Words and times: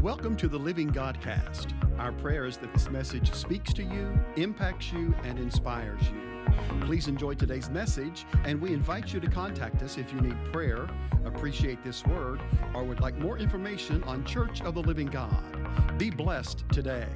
Welcome 0.00 0.36
to 0.36 0.48
the 0.48 0.58
Living 0.58 0.90
Godcast. 0.90 1.72
Our 1.98 2.12
prayer 2.12 2.46
is 2.46 2.56
that 2.58 2.72
this 2.72 2.90
message 2.90 3.32
speaks 3.32 3.72
to 3.74 3.82
you, 3.82 4.12
impacts 4.36 4.92
you, 4.92 5.14
and 5.24 5.38
inspires 5.38 6.02
you. 6.02 6.52
Please 6.86 7.06
enjoy 7.06 7.34
today's 7.34 7.70
message, 7.70 8.24
and 8.44 8.60
we 8.60 8.72
invite 8.72 9.12
you 9.12 9.20
to 9.20 9.28
contact 9.28 9.82
us 9.82 9.98
if 9.98 10.12
you 10.12 10.20
need 10.20 10.36
prayer, 10.52 10.88
appreciate 11.24 11.84
this 11.84 12.04
word, 12.06 12.40
or 12.74 12.82
would 12.82 13.00
like 13.00 13.16
more 13.18 13.38
information 13.38 14.02
on 14.04 14.24
Church 14.24 14.60
of 14.62 14.74
the 14.74 14.82
Living 14.82 15.06
God. 15.06 15.98
Be 15.98 16.10
blessed 16.10 16.64
today. 16.72 17.06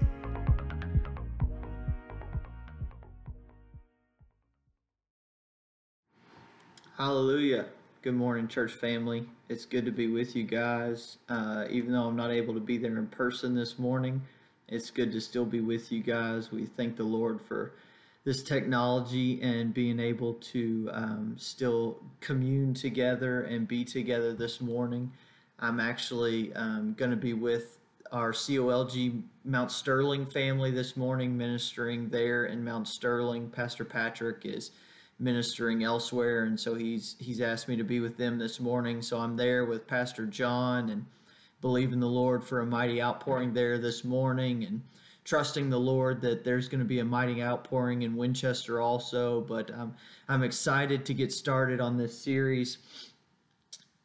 Hallelujah. 6.96 7.66
Good 8.07 8.14
morning, 8.14 8.46
church 8.46 8.70
family. 8.70 9.27
It's 9.48 9.64
good 9.64 9.84
to 9.84 9.91
be 9.91 10.07
with 10.07 10.36
you 10.36 10.45
guys. 10.45 11.18
Uh, 11.29 11.64
even 11.68 11.91
though 11.91 12.04
I'm 12.04 12.14
not 12.14 12.30
able 12.30 12.54
to 12.54 12.61
be 12.61 12.79
there 12.79 12.98
in 12.98 13.09
person 13.09 13.53
this 13.53 13.81
morning, 13.81 14.22
it's 14.68 14.93
good 14.93 15.11
to 15.11 15.21
still 15.21 15.44
be 15.44 15.58
with 15.58 15.90
you 15.90 16.04
guys. 16.04 16.53
We 16.53 16.67
thank 16.67 16.95
the 16.95 17.03
Lord 17.03 17.40
for 17.40 17.72
this 18.22 18.45
technology 18.45 19.43
and 19.43 19.75
being 19.75 19.98
able 19.98 20.34
to 20.34 20.89
um, 20.93 21.34
still 21.36 21.98
commune 22.21 22.75
together 22.75 23.43
and 23.43 23.67
be 23.67 23.84
together 23.84 24.34
this 24.34 24.61
morning. 24.61 25.11
I'm 25.59 25.81
actually 25.81 26.54
um, 26.54 26.95
going 26.96 27.11
to 27.11 27.17
be 27.17 27.32
with 27.32 27.79
our 28.12 28.31
COLG 28.31 29.20
Mount 29.45 29.73
Sterling 29.73 30.26
family 30.26 30.70
this 30.70 30.96
morning, 30.96 31.36
ministering 31.36 32.09
there 32.09 32.45
in 32.45 32.62
Mount 32.62 32.86
Sterling. 32.86 33.50
Pastor 33.50 33.84
Patrick 33.84 34.42
is 34.45 34.70
ministering 35.19 35.83
elsewhere, 35.83 36.44
and 36.44 36.58
so 36.58 36.75
he's 36.75 37.16
he's 37.19 37.41
asked 37.41 37.69
me 37.69 37.77
to 37.77 37.84
be 37.84 38.00
with 38.00 38.16
them 38.16 38.38
this 38.38 38.61
morning. 38.61 39.00
So 39.00 39.19
I'm 39.19 39.36
there 39.36 39.64
with 39.64 39.86
Pastor 39.86 40.27
John 40.27 40.91
and 40.91 41.06
believing 41.61 42.00
the 42.00 42.06
Lord 42.06 42.44
for 42.44 42.61
a 42.61 42.66
mighty 42.66 43.00
outpouring 43.00 43.55
there 43.55 43.78
this 43.78 44.05
morning, 44.05 44.64
and 44.64 44.83
trusting 45.25 45.70
the 45.70 45.81
Lord 45.81 46.20
that 46.20 46.45
there's 46.45 46.69
going 46.69 46.81
to 46.81 46.84
be 46.84 46.98
a 46.98 47.05
mighty 47.05 47.42
outpouring 47.42 48.03
in 48.03 48.17
Winchester 48.17 48.81
also. 48.81 49.41
But 49.41 49.70
um, 49.73 49.95
I'm 50.28 50.42
excited 50.42 51.06
to 51.06 51.14
get 51.14 51.33
started 51.33 51.80
on 51.80 51.97
this 51.97 52.17
series 52.17 52.78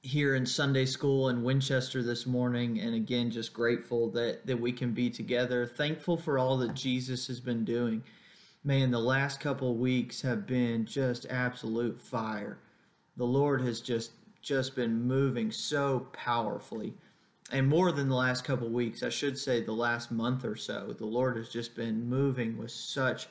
here 0.03 0.36
in 0.36 0.46
Sunday 0.46 0.86
school 0.86 1.30
in 1.30 1.44
Winchester 1.44 2.02
this 2.02 2.25
morning, 2.25 2.80
and 2.80 2.96
again, 2.96 3.30
just 3.30 3.53
grateful 3.53 4.09
that 4.12 4.48
that 4.48 4.59
we 4.59 4.72
can 4.72 4.94
be 4.94 5.09
together. 5.09 5.66
Thankful 5.66 6.16
for 6.16 6.40
all 6.40 6.58
that 6.58 6.73
Jesus 6.73 7.28
has 7.28 7.42
been 7.42 7.66
doing 7.66 8.02
man, 8.64 8.92
the 8.92 9.00
last 9.00 9.40
couple 9.40 9.76
weeks 9.76 10.22
have 10.22 10.45
been 10.45 10.86
just 10.86 11.26
absolute 11.30 12.00
fire. 12.00 12.59
The 13.18 13.26
Lord 13.26 13.62
has 13.62 13.81
just 13.81 14.12
just 14.42 14.76
been 14.76 15.03
moving 15.03 15.52
so 15.52 16.08
powerfully. 16.14 16.94
And 17.52 17.68
more 17.68 17.92
than 17.92 18.09
the 18.09 18.16
last 18.16 18.44
couple 18.44 18.70
weeks, 18.70 19.03
I 19.03 19.09
should 19.09 19.38
say 19.38 19.62
the 19.62 19.72
last 19.72 20.12
month 20.12 20.45
or 20.45 20.56
so, 20.56 20.95
the 20.98 21.06
Lord 21.06 21.38
has 21.38 21.50
just 21.50 21.76
been 21.76 22.09
moving 22.09 22.58
with 22.58 22.72
such 22.72 23.28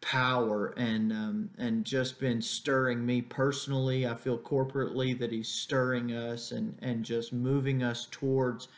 power 0.00 0.68
and 0.78 1.12
um, 1.12 1.50
and 1.58 1.84
just 1.84 2.20
been 2.20 2.40
stirring 2.40 3.04
me 3.04 3.20
personally. 3.22 4.06
I 4.06 4.14
feel 4.14 4.38
corporately 4.38 5.18
that 5.18 5.32
He's 5.32 5.48
stirring 5.48 6.12
us 6.12 6.52
and 6.52 6.78
and 6.80 7.04
just 7.04 7.32
moving 7.32 7.82
us 7.82 8.06
towards 8.10 8.68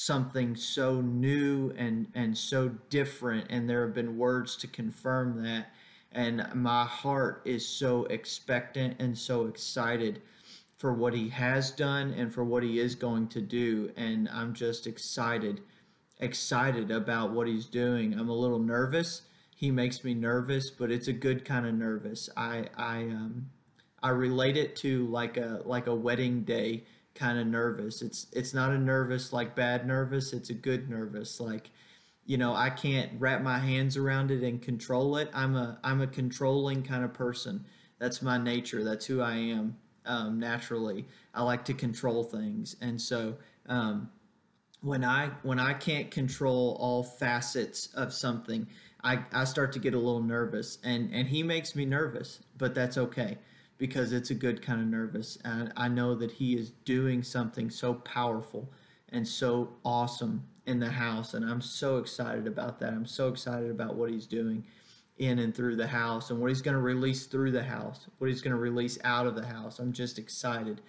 something 0.00 0.56
so 0.56 1.00
new 1.02 1.70
and 1.76 2.06
and 2.14 2.36
so 2.36 2.68
different 2.88 3.46
and 3.50 3.68
there 3.68 3.84
have 3.84 3.94
been 3.94 4.16
words 4.16 4.56
to 4.56 4.66
confirm 4.66 5.42
that 5.42 5.66
and 6.12 6.46
my 6.54 6.84
heart 6.84 7.42
is 7.44 7.66
so 7.66 8.04
expectant 8.04 8.96
and 8.98 9.16
so 9.16 9.46
excited 9.46 10.22
for 10.78 10.94
what 10.94 11.12
he 11.12 11.28
has 11.28 11.70
done 11.70 12.14
and 12.14 12.32
for 12.32 12.44
what 12.44 12.62
he 12.62 12.78
is 12.78 12.94
going 12.94 13.28
to 13.28 13.42
do 13.42 13.90
and 13.96 14.26
I'm 14.30 14.54
just 14.54 14.86
excited 14.86 15.60
excited 16.20 16.90
about 16.90 17.32
what 17.32 17.46
he's 17.46 17.66
doing. 17.66 18.18
I'm 18.18 18.28
a 18.28 18.34
little 18.34 18.58
nervous. 18.58 19.22
He 19.56 19.70
makes 19.70 20.04
me 20.04 20.14
nervous, 20.14 20.70
but 20.70 20.90
it's 20.90 21.08
a 21.08 21.12
good 21.12 21.44
kind 21.44 21.66
of 21.66 21.74
nervous. 21.74 22.30
I 22.36 22.66
I 22.76 23.02
um 23.02 23.50
I 24.02 24.10
relate 24.10 24.56
it 24.56 24.76
to 24.76 25.06
like 25.08 25.36
a 25.36 25.62
like 25.64 25.86
a 25.86 25.94
wedding 25.94 26.42
day 26.44 26.84
kind 27.20 27.38
of 27.38 27.46
nervous. 27.46 28.00
It's 28.00 28.26
it's 28.32 28.54
not 28.54 28.70
a 28.70 28.78
nervous 28.78 29.30
like 29.32 29.54
bad 29.54 29.86
nervous. 29.86 30.32
It's 30.32 30.48
a 30.48 30.54
good 30.54 30.88
nervous. 30.88 31.38
Like, 31.38 31.70
you 32.24 32.38
know, 32.38 32.54
I 32.54 32.70
can't 32.70 33.12
wrap 33.18 33.42
my 33.42 33.58
hands 33.58 33.98
around 33.98 34.30
it 34.30 34.42
and 34.42 34.60
control 34.60 35.16
it. 35.18 35.28
I'm 35.34 35.54
a 35.54 35.78
I'm 35.84 36.00
a 36.00 36.06
controlling 36.06 36.82
kind 36.82 37.04
of 37.04 37.12
person. 37.12 37.66
That's 37.98 38.22
my 38.22 38.38
nature. 38.38 38.82
That's 38.82 39.04
who 39.04 39.20
I 39.20 39.34
am 39.34 39.76
um, 40.06 40.40
naturally. 40.40 41.06
I 41.34 41.42
like 41.42 41.66
to 41.66 41.74
control 41.74 42.24
things, 42.24 42.76
and 42.80 42.98
so 42.98 43.36
um, 43.66 44.08
when 44.80 45.04
I 45.04 45.30
when 45.42 45.60
I 45.60 45.74
can't 45.74 46.10
control 46.10 46.78
all 46.80 47.04
facets 47.04 47.88
of 47.94 48.14
something, 48.14 48.66
I, 49.04 49.22
I 49.30 49.44
start 49.44 49.72
to 49.72 49.78
get 49.78 49.92
a 49.92 49.98
little 49.98 50.22
nervous, 50.22 50.78
and 50.82 51.10
and 51.12 51.28
he 51.28 51.42
makes 51.42 51.76
me 51.76 51.84
nervous, 51.84 52.40
but 52.56 52.74
that's 52.74 52.96
okay 52.96 53.36
because 53.80 54.12
it's 54.12 54.28
a 54.28 54.34
good 54.34 54.60
kind 54.60 54.78
of 54.78 54.86
nervous. 54.86 55.38
And 55.42 55.72
I 55.74 55.88
know 55.88 56.14
that 56.14 56.30
he 56.30 56.54
is 56.54 56.70
doing 56.84 57.22
something 57.22 57.70
so 57.70 57.94
powerful 57.94 58.70
and 59.08 59.26
so 59.26 59.70
awesome 59.86 60.44
in 60.66 60.78
the 60.78 60.90
house. 60.90 61.32
And 61.32 61.44
I'm 61.44 61.62
so 61.62 61.96
excited 61.96 62.46
about 62.46 62.78
that. 62.80 62.92
I'm 62.92 63.06
so 63.06 63.28
excited 63.28 63.70
about 63.70 63.96
what 63.96 64.10
he's 64.10 64.26
doing 64.26 64.62
in 65.16 65.38
and 65.38 65.54
through 65.54 65.76
the 65.76 65.86
house 65.86 66.28
and 66.28 66.38
what 66.38 66.50
he's 66.50 66.60
going 66.60 66.76
to 66.76 66.80
release 66.82 67.24
through 67.24 67.52
the 67.52 67.62
house, 67.62 68.06
what 68.18 68.28
he's 68.28 68.42
going 68.42 68.52
to 68.52 68.60
release 68.60 68.98
out 69.02 69.26
of 69.26 69.34
the 69.34 69.46
house. 69.46 69.78
I'm 69.78 69.94
just 69.94 70.18
excited 70.18 70.82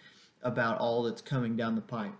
about 0.43 0.77
all 0.79 1.03
that's 1.03 1.21
coming 1.21 1.55
down 1.55 1.75
the 1.75 1.81
pipe. 1.81 2.13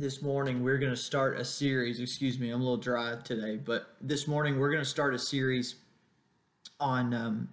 This 0.00 0.20
morning, 0.20 0.64
we're 0.64 0.78
going 0.78 0.92
to 0.92 0.96
start 0.96 1.38
a 1.38 1.44
series. 1.44 2.00
Excuse 2.00 2.40
me, 2.40 2.50
I'm 2.50 2.60
a 2.60 2.64
little 2.64 2.76
dry 2.76 3.14
today, 3.22 3.56
but 3.56 3.94
this 4.00 4.26
morning, 4.26 4.58
we're 4.58 4.70
going 4.70 4.82
to 4.82 4.88
start 4.88 5.14
a 5.14 5.18
series 5.18 5.76
on 6.80 7.14
um, 7.14 7.48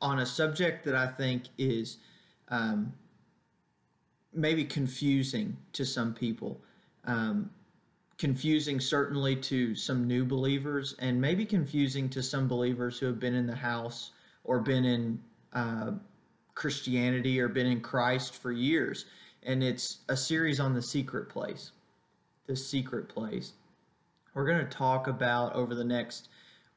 on 0.00 0.20
a 0.20 0.26
subject 0.26 0.84
that 0.84 0.94
I 0.94 1.06
think 1.06 1.44
is 1.58 1.98
um, 2.48 2.92
maybe 4.32 4.64
confusing 4.64 5.56
to 5.72 5.84
some 5.84 6.14
people. 6.14 6.60
Um, 7.04 7.50
confusing 8.18 8.80
certainly 8.80 9.36
to 9.36 9.74
some 9.74 10.06
new 10.06 10.24
believers, 10.24 10.94
and 10.98 11.20
maybe 11.20 11.46
confusing 11.46 12.08
to 12.10 12.22
some 12.22 12.48
believers 12.48 12.98
who 12.98 13.06
have 13.06 13.20
been 13.20 13.34
in 13.34 13.46
the 13.46 13.54
house 13.54 14.10
or 14.44 14.58
been 14.58 14.84
in 14.84 15.22
uh, 15.52 15.92
Christianity 16.54 17.40
or 17.40 17.48
been 17.48 17.66
in 17.66 17.80
Christ 17.80 18.34
for 18.34 18.50
years. 18.50 19.06
And 19.44 19.62
it's 19.62 19.98
a 20.08 20.16
series 20.16 20.58
on 20.58 20.74
the 20.74 20.82
secret 20.82 21.28
place. 21.28 21.70
The 22.46 22.56
secret 22.56 23.08
place. 23.08 23.52
We're 24.34 24.46
going 24.46 24.64
to 24.64 24.70
talk 24.70 25.06
about 25.06 25.54
over 25.54 25.74
the 25.74 25.84
next 25.84 26.28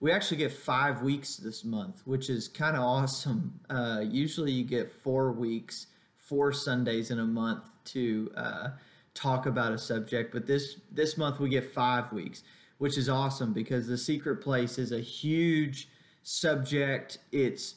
we 0.01 0.11
actually 0.11 0.37
get 0.37 0.51
five 0.51 1.03
weeks 1.03 1.37
this 1.37 1.63
month, 1.63 2.01
which 2.05 2.29
is 2.29 2.47
kind 2.47 2.75
of 2.75 2.81
awesome. 2.81 3.57
Uh, 3.69 4.01
usually 4.03 4.51
you 4.51 4.63
get 4.63 4.91
four 4.91 5.31
weeks, 5.31 5.87
four 6.17 6.51
Sundays 6.51 7.11
in 7.11 7.19
a 7.19 7.25
month 7.25 7.63
to 7.85 8.31
uh, 8.35 8.69
talk 9.13 9.45
about 9.45 9.71
a 9.71 9.77
subject, 9.77 10.33
but 10.33 10.47
this 10.47 10.81
this 10.91 11.17
month 11.17 11.39
we 11.39 11.49
get 11.49 11.71
five 11.71 12.11
weeks, 12.11 12.43
which 12.79 12.97
is 12.97 13.09
awesome 13.09 13.53
because 13.53 13.87
the 13.87 13.97
secret 13.97 14.37
place 14.37 14.79
is 14.79 14.91
a 14.91 14.99
huge 14.99 15.87
subject. 16.23 17.19
It's 17.31 17.75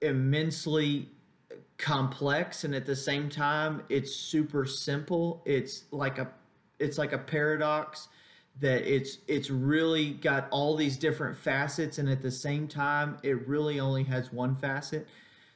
immensely 0.00 1.10
complex 1.76 2.64
and 2.64 2.74
at 2.74 2.86
the 2.86 2.96
same 2.96 3.28
time 3.28 3.82
it's 3.90 4.16
super 4.16 4.64
simple. 4.64 5.42
It's 5.44 5.84
like 5.90 6.16
a 6.18 6.28
it's 6.78 6.96
like 6.96 7.12
a 7.12 7.18
paradox 7.18 8.08
that 8.60 8.90
it's 8.90 9.18
it's 9.28 9.50
really 9.50 10.12
got 10.12 10.48
all 10.50 10.76
these 10.76 10.96
different 10.96 11.36
facets 11.36 11.98
and 11.98 12.08
at 12.08 12.22
the 12.22 12.30
same 12.30 12.66
time 12.66 13.18
it 13.22 13.46
really 13.46 13.80
only 13.80 14.04
has 14.04 14.32
one 14.32 14.56
facet. 14.56 15.06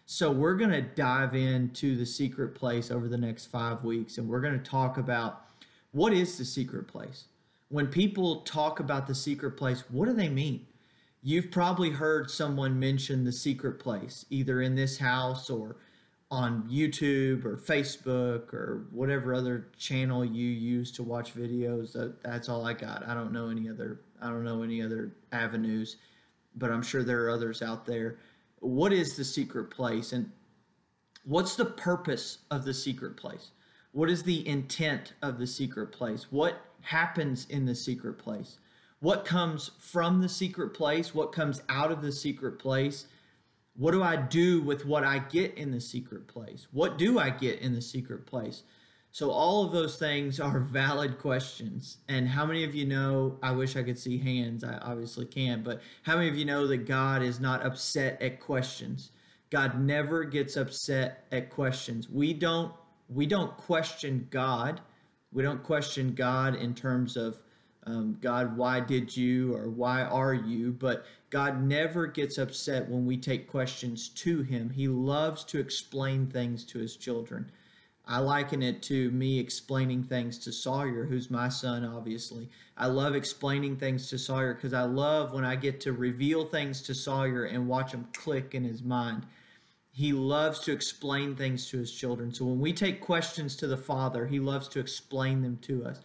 So 0.06 0.31
we're 0.31 0.56
going 0.56 0.71
to 0.71 0.83
dive 0.83 1.34
into 1.34 1.97
the 1.97 2.05
secret 2.05 2.55
place 2.55 2.91
over 2.91 3.09
the 3.09 3.16
next 3.16 3.47
five 3.47 3.84
weeks 3.84 4.19
and 4.19 4.28
we're 4.28 4.41
going 4.41 4.59
to 4.59 4.71
talk 4.71 4.99
about 4.99 5.44
what 5.93 6.12
is 6.12 6.37
the 6.37 6.45
secret 6.45 6.89
place. 6.89 7.25
When 7.69 7.86
people 7.86 8.42
talk 8.42 8.80
about 8.80 9.07
the 9.07 9.15
secret 9.15 9.53
place 9.53 9.84
what 9.89 10.07
do 10.07 10.13
they 10.13 10.28
mean? 10.28 10.66
You've 11.22 11.51
probably 11.51 11.91
heard 11.91 12.30
someone 12.30 12.78
mention 12.78 13.25
the 13.25 13.33
secret 13.33 13.78
place 13.78 14.27
either 14.30 14.60
in 14.63 14.75
this 14.75 14.98
house 14.98 15.48
or 15.48 15.77
on 16.30 16.62
YouTube 16.71 17.44
or 17.44 17.56
Facebook 17.56 18.54
or 18.54 18.86
whatever 18.92 19.34
other 19.34 19.66
channel 19.77 20.24
you 20.24 20.48
use 20.48 20.92
to 20.92 21.03
watch 21.03 21.34
videos. 21.34 21.92
That, 21.92 22.22
that's 22.22 22.48
all 22.48 22.65
I 22.65 22.72
got. 22.72 23.06
I 23.06 23.15
don't 23.15 23.32
know 23.32 23.48
any 23.48 23.68
other. 23.68 24.00
I 24.22 24.28
don't 24.28 24.44
know 24.44 24.62
any 24.62 24.82
other 24.82 25.12
avenues, 25.32 25.97
but 26.56 26.71
I'm 26.71 26.82
sure 26.82 27.03
there 27.03 27.24
are 27.24 27.30
others 27.30 27.62
out 27.62 27.84
there. 27.84 28.18
What 28.60 28.92
is 28.92 29.16
the 29.16 29.24
secret 29.24 29.71
place, 29.71 30.12
and 30.12 30.30
what's 31.24 31.56
the 31.56 31.65
purpose 31.65 32.38
of 32.50 32.65
the 32.65 32.74
secret 32.74 33.16
place? 33.16 33.50
What 33.92 34.10
is 34.10 34.22
the 34.22 34.47
intent 34.47 35.15
of 35.22 35.38
the 35.38 35.47
secret 35.47 35.91
place? 35.91 36.27
What 36.30 36.60
happens 36.82 37.47
in 37.50 37.65
the 37.65 37.74
secret 37.74 38.18
place? 38.18 38.59
What 39.00 39.24
comes 39.24 39.71
from 39.78 40.21
the 40.21 40.28
secret 40.28 40.74
place? 40.74 41.15
What 41.15 41.32
comes 41.32 41.62
out 41.71 41.91
of 41.91 42.03
the 42.03 42.12
secret 42.12 42.59
place? 42.59 43.06
What 43.77 43.93
do 43.93 44.03
I 44.03 44.17
do 44.17 44.63
with 44.63 44.84
what 44.84 45.05
I 45.05 45.19
get 45.19 45.55
in 45.55 45.71
the 45.71 45.81
secret 45.81 46.27
place? 46.27 46.67
What 46.72 46.99
do 46.99 47.19
I 47.19 47.31
get 47.31 47.61
in 47.61 47.75
the 47.75 47.81
secret 47.81 48.27
place? 48.27 48.65
So 49.13 49.31
all 49.31 49.65
of 49.65 49.72
those 49.72 49.97
things 49.97 50.39
are 50.39 50.61
valid 50.72 51.19
questions. 51.19 51.99
And 52.09 52.28
how 52.28 52.47
many 52.47 52.65
of 52.65 52.75
you 52.75 52.87
know, 52.87 53.39
I 53.43 53.53
wish 53.53 53.77
I 53.77 53.83
could 53.83 53.99
see 53.99 54.19
hands, 54.19 54.65
I 54.65 54.78
obviously 54.78 55.27
can't, 55.27 55.65
but 55.65 55.81
how 56.03 56.17
many 56.17 56.28
of 56.28 56.37
you 56.37 56.45
know 56.45 56.67
that 56.67 56.87
God 56.87 57.22
is 57.22 57.41
not 57.41 57.65
upset 57.65 58.21
at 58.22 58.41
questions? 58.41 59.11
God 59.51 59.81
never 59.81 60.25
gets 60.25 60.57
upset 60.57 61.25
at 61.33 61.51
questions. 61.51 62.09
We 62.09 62.33
don't 62.33 62.73
we 63.09 63.27
don't 63.27 63.57
question 63.57 64.28
God. 64.31 64.81
We 65.33 65.43
don't 65.43 65.63
question 65.65 66.15
God 66.15 66.55
in 66.55 66.75
terms 66.75 67.16
of 67.16 67.43
um, 67.86 68.18
God, 68.21 68.56
why 68.56 68.80
did 68.80 69.16
you 69.16 69.54
or 69.54 69.71
why 69.71 70.03
are 70.03 70.34
you? 70.34 70.72
But 70.72 71.06
God 71.30 71.62
never 71.62 72.06
gets 72.06 72.36
upset 72.38 72.88
when 72.88 73.06
we 73.06 73.16
take 73.16 73.48
questions 73.48 74.10
to 74.10 74.42
Him. 74.42 74.68
He 74.68 74.86
loves 74.88 75.44
to 75.44 75.59
explain 75.59 76.27
things 76.27 76.65
to 76.66 76.78
His 76.78 76.97
children. 76.97 77.50
I 78.06 78.18
liken 78.18 78.62
it 78.62 78.82
to 78.84 79.10
me 79.12 79.38
explaining 79.38 80.03
things 80.03 80.38
to 80.41 80.53
Sawyer, 80.53 81.04
who's 81.04 81.30
my 81.30 81.48
son, 81.48 81.84
obviously. 81.84 82.48
I 82.77 82.86
love 82.86 83.15
explaining 83.15 83.77
things 83.77 84.09
to 84.09 84.18
Sawyer 84.18 84.54
because 84.54 84.74
I 84.74 84.82
love 84.82 85.32
when 85.32 85.44
I 85.44 85.54
get 85.54 85.80
to 85.82 85.92
reveal 85.92 86.44
things 86.44 86.82
to 86.82 86.94
Sawyer 86.94 87.44
and 87.44 87.68
watch 87.68 87.92
him 87.92 88.09
click 88.12 88.54
in 88.54 88.65
his 88.65 88.82
mind. 88.82 89.27
He 89.92 90.12
loves 90.12 90.60
to 90.60 90.72
explain 90.72 91.36
things 91.36 91.68
to 91.68 91.78
his 91.78 91.92
children. 91.92 92.32
So 92.32 92.47
when 92.47 92.59
we 92.59 92.72
take 92.72 93.00
questions 93.00 93.54
to 93.56 93.66
the 93.68 93.77
Father, 93.77 94.27
he 94.27 94.41
loves 94.41 94.66
to 94.68 94.80
explain 94.80 95.41
them 95.42 95.59
to 95.62 95.84
us. 95.84 96.00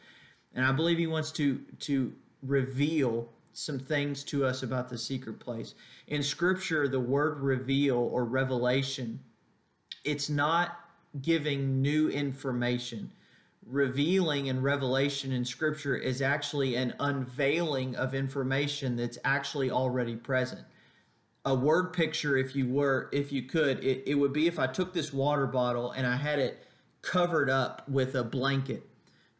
And 0.55 0.65
I 0.65 0.71
believe 0.71 0.97
he 0.97 1.07
wants 1.07 1.31
to, 1.33 1.59
to 1.81 2.13
reveal 2.41 3.29
some 3.51 3.79
things 3.79 4.23
to 4.25 4.45
us 4.45 4.63
about 4.63 4.89
the 4.89 4.97
secret 4.97 5.39
place. 5.39 5.75
In 6.07 6.23
Scripture, 6.23 6.87
the 6.87 6.99
word 6.99 7.39
reveal 7.39 7.97
or 7.97 8.25
revelation, 8.25 9.19
it's 10.03 10.29
not 10.29 10.79
giving 11.21 11.81
new 11.81 12.09
information. 12.09 13.11
Revealing 13.65 14.49
and 14.49 14.63
revelation 14.63 15.31
in 15.31 15.43
Scripture 15.43 15.95
is 15.95 16.21
actually 16.21 16.75
an 16.75 16.93
unveiling 16.99 17.95
of 17.95 18.13
information 18.13 18.95
that's 18.95 19.17
actually 19.23 19.71
already 19.71 20.15
present. 20.15 20.61
A 21.45 21.55
word 21.55 21.93
picture, 21.93 22.37
if 22.37 22.55
you 22.55 22.67
were, 22.67 23.09
if 23.11 23.31
you 23.31 23.43
could, 23.43 23.83
it, 23.83 24.03
it 24.05 24.15
would 24.15 24.33
be 24.33 24.47
if 24.47 24.59
I 24.59 24.67
took 24.67 24.93
this 24.93 25.13
water 25.13 25.47
bottle 25.47 25.91
and 25.91 26.05
I 26.05 26.15
had 26.15 26.39
it 26.39 26.65
covered 27.01 27.49
up 27.49 27.87
with 27.87 28.15
a 28.15 28.23
blanket. 28.23 28.83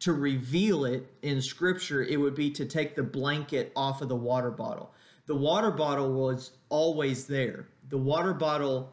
To 0.00 0.12
reveal 0.12 0.84
it 0.84 1.10
in 1.22 1.40
Scripture, 1.40 2.04
it 2.04 2.20
would 2.20 2.34
be 2.34 2.50
to 2.52 2.64
take 2.64 2.94
the 2.94 3.02
blanket 3.02 3.72
off 3.74 4.02
of 4.02 4.08
the 4.08 4.16
water 4.16 4.50
bottle. 4.50 4.92
The 5.26 5.34
water 5.34 5.70
bottle 5.70 6.12
was 6.12 6.52
always 6.68 7.26
there. 7.26 7.68
The 7.88 7.98
water 7.98 8.34
bottle 8.34 8.92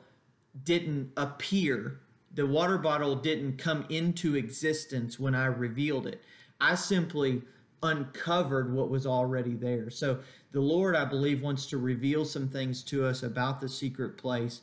didn't 0.64 1.12
appear 1.18 2.00
the 2.34 2.46
water 2.46 2.78
bottle 2.78 3.16
didn't 3.16 3.58
come 3.58 3.86
into 3.90 4.36
existence 4.36 5.20
when 5.20 5.36
I 5.36 5.46
revealed 5.46 6.08
it. 6.08 6.22
I 6.60 6.76
simply 6.76 7.44
uncovered 7.84 8.74
what 8.74 8.90
was 8.90 9.06
already 9.06 9.54
there. 9.54 9.90
So 9.90 10.20
the 10.52 10.62
Lord, 10.62 10.96
I 10.96 11.06
believe, 11.06 11.42
wants 11.42 11.68
to 11.68 11.78
reveal 11.78 12.26
some 12.26 12.48
things 12.48 12.84
to 12.86 13.06
us 13.06 13.24
about 13.24 13.62
the 13.62 13.70
secret 13.70 14.18
place. 14.18 14.62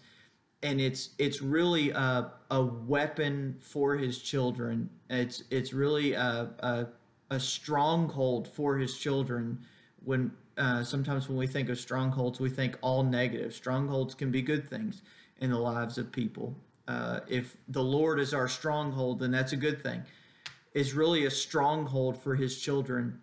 And 0.63 0.81
it's 0.81 1.11
it's 1.19 1.41
really 1.41 1.91
a, 1.91 2.33
a 2.51 2.63
weapon 2.63 3.57
for 3.61 3.97
his 3.97 4.19
children. 4.21 4.91
It's 5.09 5.45
it's 5.51 5.73
really 5.73 6.13
a, 6.13 6.51
a, 6.59 6.87
a 7.31 7.41
stronghold 7.41 8.49
for 8.49 8.77
his 8.77 8.99
children. 8.99 9.59
When 10.05 10.33
uh, 10.59 10.85
sometimes 10.85 11.29
when 11.29 11.39
we 11.39 11.47
think 11.47 11.71
of 11.71 11.79
strongholds, 11.79 12.41
we 12.41 12.51
think 12.51 12.77
all 12.83 13.03
negative. 13.03 13.55
Strongholds 13.55 14.15
can 14.15 14.31
be 14.31 14.43
good 14.43 14.69
things 14.69 15.03
in 15.41 15.51
the 15.51 15.59
lives 15.59 15.97
of 15.97 16.13
people 16.13 16.55
uh, 16.91 17.21
if 17.29 17.57
the 17.69 17.83
Lord 17.83 18.19
is 18.19 18.35
our 18.35 18.49
stronghold, 18.49 19.21
then 19.21 19.31
that's 19.31 19.53
a 19.53 19.57
good 19.57 19.81
thing. 19.81 20.03
It's 20.75 20.93
really 20.93 21.25
a 21.25 21.31
stronghold 21.31 22.21
for 22.21 22.35
his 22.35 22.61
children 22.61 23.21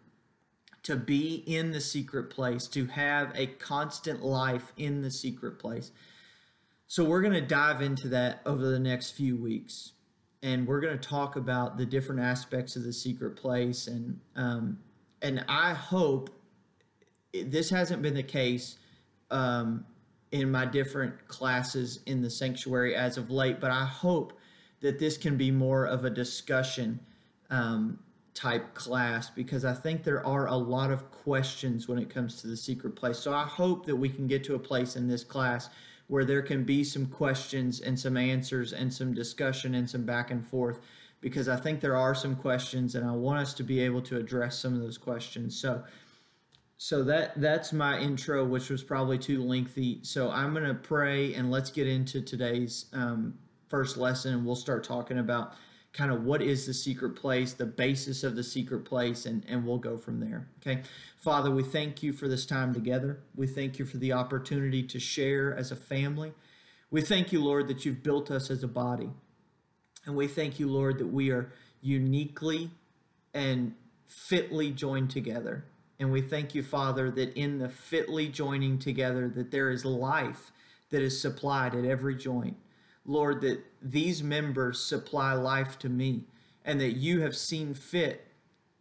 to 0.84 0.96
be 0.96 1.44
in 1.46 1.72
the 1.72 1.82
secret 1.82 2.30
place, 2.30 2.68
to 2.68 2.86
have 2.86 3.34
a 3.36 3.48
constant 3.48 4.24
life 4.24 4.72
in 4.78 5.02
the 5.02 5.12
secret 5.12 5.60
place. 5.60 5.92
So, 6.88 7.04
we're 7.04 7.22
going 7.22 7.34
to 7.34 7.42
dive 7.42 7.82
into 7.82 8.08
that 8.10 8.42
over 8.46 8.66
the 8.66 8.80
next 8.80 9.12
few 9.12 9.36
weeks. 9.36 9.94
And 10.44 10.68
we're 10.68 10.80
going 10.80 10.98
to 10.98 11.10
talk 11.10 11.36
about 11.36 11.78
the 11.78 11.86
different 11.86 12.22
aspects 12.22 12.76
of 12.76 12.84
the 12.84 12.94
secret 12.94 13.36
place. 13.36 13.88
And, 13.88 14.20
um, 14.36 14.80
and 15.22 15.44
I 15.48 15.74
hope 15.74 16.30
this 17.34 17.70
hasn't 17.70 18.02
been 18.02 18.14
the 18.14 18.24
case 18.24 18.78
um, 19.32 19.86
in 20.32 20.52
my 20.52 20.66
different 20.66 21.28
classes 21.28 22.00
in 22.06 22.22
the 22.22 22.30
sanctuary 22.30 22.96
as 22.96 23.18
of 23.18 23.30
late, 23.30 23.60
but 23.60 23.72
I 23.72 23.86
hope 23.86 24.34
that 24.82 25.00
this 25.00 25.18
can 25.18 25.38
be 25.38 25.52
more 25.52 25.86
of 25.86 26.06
a 26.06 26.10
discussion 26.10 27.00
um, 27.50 28.00
type 28.34 28.74
class 28.76 29.30
because 29.30 29.66
I 29.66 29.74
think 29.74 30.04
there 30.04 30.26
are 30.26 30.48
a 30.48 30.56
lot 30.56 30.92
of 30.92 31.10
questions 31.12 31.88
when 31.88 31.98
it 31.98 32.10
comes 32.10 32.42
to 32.42 32.48
the 32.48 32.58
secret 32.58 32.96
place. 32.96 33.18
So 33.18 33.34
I 33.34 33.44
hope 33.44 33.86
that 33.86 33.96
we 33.96 34.10
can 34.10 34.28
get 34.28 34.44
to 34.46 34.56
a 34.56 34.60
place 34.60 34.96
in 34.96 35.08
this 35.08 35.24
class 35.24 35.70
where 36.08 36.26
there 36.26 36.42
can 36.42 36.64
be 36.64 36.84
some 36.84 37.06
questions 37.06 37.82
and 37.82 38.00
some 38.00 38.18
answers 38.18 38.74
and 38.74 38.94
some 38.94 39.14
discussion 39.14 39.76
and 39.76 39.90
some 39.90 40.04
back 40.04 40.32
and 40.32 40.46
forth 40.46 40.80
because 41.20 41.50
I 41.50 41.56
think 41.56 41.82
there 41.82 41.98
are 41.98 42.16
some 42.16 42.36
questions 42.36 42.96
and 42.96 43.06
I 43.06 43.12
want 43.12 43.40
us 43.40 43.54
to 43.56 43.64
be 43.64 43.80
able 43.80 44.02
to 44.04 44.18
address 44.18 44.58
some 44.58 44.74
of 44.74 44.80
those 44.80 44.98
questions. 44.98 45.60
So 45.60 45.84
so 46.78 47.04
that 47.04 47.40
that's 47.42 47.74
my 47.74 48.00
intro, 48.00 48.46
which 48.46 48.70
was 48.70 48.84
probably 48.84 49.18
too 49.18 49.44
lengthy. 49.44 50.00
So 50.04 50.30
I'm 50.30 50.54
gonna 50.54 50.76
pray 50.76 51.34
and 51.34 51.50
let's 51.50 51.72
get 51.72 51.88
into 51.88 52.22
today's 52.22 52.86
um, 52.94 53.34
first 53.68 53.98
lesson, 53.98 54.36
and 54.36 54.46
we'll 54.46 54.56
start 54.56 54.84
talking 54.84 55.18
about 55.18 55.54
kind 55.98 56.12
of 56.12 56.24
what 56.24 56.44
is 56.44 56.68
the 56.68 56.74
secret 56.74 57.16
place, 57.16 57.54
the 57.54 57.66
basis 57.66 58.24
of 58.24 58.36
the 58.36 58.44
secret 58.44 58.86
place, 58.86 59.26
and, 59.26 59.44
and 59.48 59.66
we'll 59.66 59.80
go 59.80 59.98
from 59.98 60.20
there. 60.20 60.48
Okay. 60.62 60.84
Father, 61.18 61.50
we 61.50 61.64
thank 61.64 62.04
you 62.04 62.14
for 62.14 62.28
this 62.28 62.46
time 62.46 62.72
together. 62.72 63.20
We 63.36 63.48
thank 63.48 63.80
you 63.80 63.86
for 63.86 63.98
the 63.98 64.14
opportunity 64.14 64.84
to 64.84 65.00
share 65.00 65.56
as 65.56 65.72
a 65.72 65.76
family. 65.76 66.34
We 66.92 67.02
thank 67.02 67.32
you, 67.32 67.44
Lord, 67.44 67.68
that 67.70 67.84
you've 67.84 68.04
built 68.04 68.30
us 68.30 68.52
as 68.52 68.64
a 68.64 68.68
body. 68.68 69.10
And 70.06 70.16
we 70.16 70.28
thank 70.28 70.60
you, 70.60 70.68
Lord, 70.68 71.00
that 71.00 71.08
we 71.08 71.32
are 71.32 71.52
uniquely 71.82 72.70
and 73.34 73.74
fitly 74.06 74.72
joined 74.72 75.10
together. 75.10 75.66
And 76.00 76.12
we 76.12 76.22
thank 76.22 76.54
you, 76.54 76.62
Father, 76.62 77.10
that 77.12 77.34
in 77.34 77.58
the 77.58 77.70
fitly 77.70 78.30
joining 78.30 78.78
together, 78.78 79.28
that 79.30 79.50
there 79.50 79.72
is 79.72 79.84
life 79.84 80.52
that 80.92 81.02
is 81.02 81.20
supplied 81.20 81.74
at 81.76 81.86
every 81.86 82.16
joint. 82.16 82.56
Lord, 83.08 83.42
that 83.42 83.64
these 83.82 84.22
members 84.22 84.80
supply 84.80 85.34
life 85.34 85.80
to 85.80 85.90
me, 85.90 86.26
and 86.64 86.80
that 86.82 86.98
you 86.98 87.22
have 87.22 87.36
seen 87.36 87.74
fit 87.74 88.28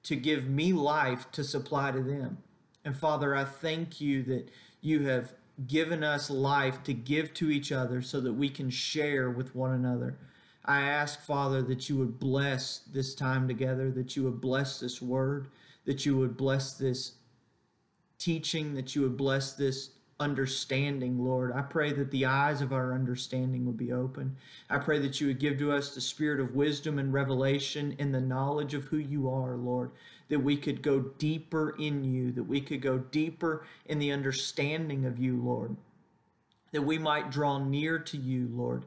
to 0.02 0.17
give 0.17 0.49
me 0.49 0.73
life 0.73 1.31
to 1.32 1.42
supply 1.42 1.92
to 1.92 2.02
them. 2.02 2.38
And 2.85 2.97
Father, 2.97 3.35
I 3.35 3.45
thank 3.45 4.00
you 4.00 4.23
that 4.25 4.50
you 4.80 5.06
have 5.06 5.33
given 5.66 6.04
us 6.04 6.28
life 6.28 6.83
to 6.83 6.92
give 6.92 7.33
to 7.35 7.50
each 7.50 7.73
other 7.73 8.02
so 8.02 8.21
that 8.21 8.33
we 8.33 8.49
can 8.49 8.68
share 8.68 9.30
with 9.30 9.54
one 9.54 9.73
another. 9.73 10.18
I 10.64 10.83
ask, 10.83 11.21
Father, 11.23 11.62
that 11.62 11.88
you 11.88 11.97
would 11.97 12.18
bless 12.18 12.78
this 12.92 13.14
time 13.14 13.49
together, 13.49 13.90
that 13.92 14.16
you 14.16 14.25
would 14.25 14.40
bless 14.40 14.80
this 14.80 15.00
word, 15.00 15.49
that 15.85 16.04
you 16.04 16.16
would 16.16 16.37
bless 16.37 16.75
this 16.75 17.12
teaching, 18.18 18.75
that 18.75 18.95
you 18.95 19.02
would 19.02 19.16
bless 19.16 19.52
this 19.52 19.90
understanding, 20.18 21.23
Lord. 21.23 21.52
I 21.52 21.62
pray 21.62 21.92
that 21.92 22.11
the 22.11 22.25
eyes 22.25 22.62
of 22.62 22.73
our 22.73 22.94
understanding 22.94 23.66
would 23.66 23.76
be 23.76 23.92
open. 23.92 24.37
I 24.70 24.78
pray 24.78 24.99
that 25.00 25.20
you 25.20 25.26
would 25.26 25.38
give 25.38 25.58
to 25.58 25.73
us 25.73 25.94
the 25.94 26.00
spirit 26.00 26.40
of 26.40 26.54
wisdom 26.54 26.99
and 26.99 27.12
revelation 27.12 27.94
in 27.99 28.12
the 28.12 28.20
knowledge 28.20 28.75
of 28.75 28.85
who 28.85 28.96
you 28.96 29.28
are, 29.28 29.56
Lord, 29.56 29.90
that 30.28 30.40
we 30.40 30.56
could 30.56 30.82
go 30.82 31.00
deeper 31.18 31.76
in 31.78 32.02
you, 32.04 32.32
that 32.32 32.44
we 32.44 32.61
could 32.61 32.80
go 32.80 32.99
deeper 32.99 33.64
in 33.85 33.99
the 33.99 34.12
understanding 34.12 35.04
of 35.04 35.18
you, 35.18 35.37
Lord, 35.37 35.76
that 36.73 36.82
we 36.82 36.99
might 36.99 37.30
draw 37.30 37.58
near 37.58 37.99
to 37.99 38.16
you, 38.16 38.49
Lord, 38.52 38.87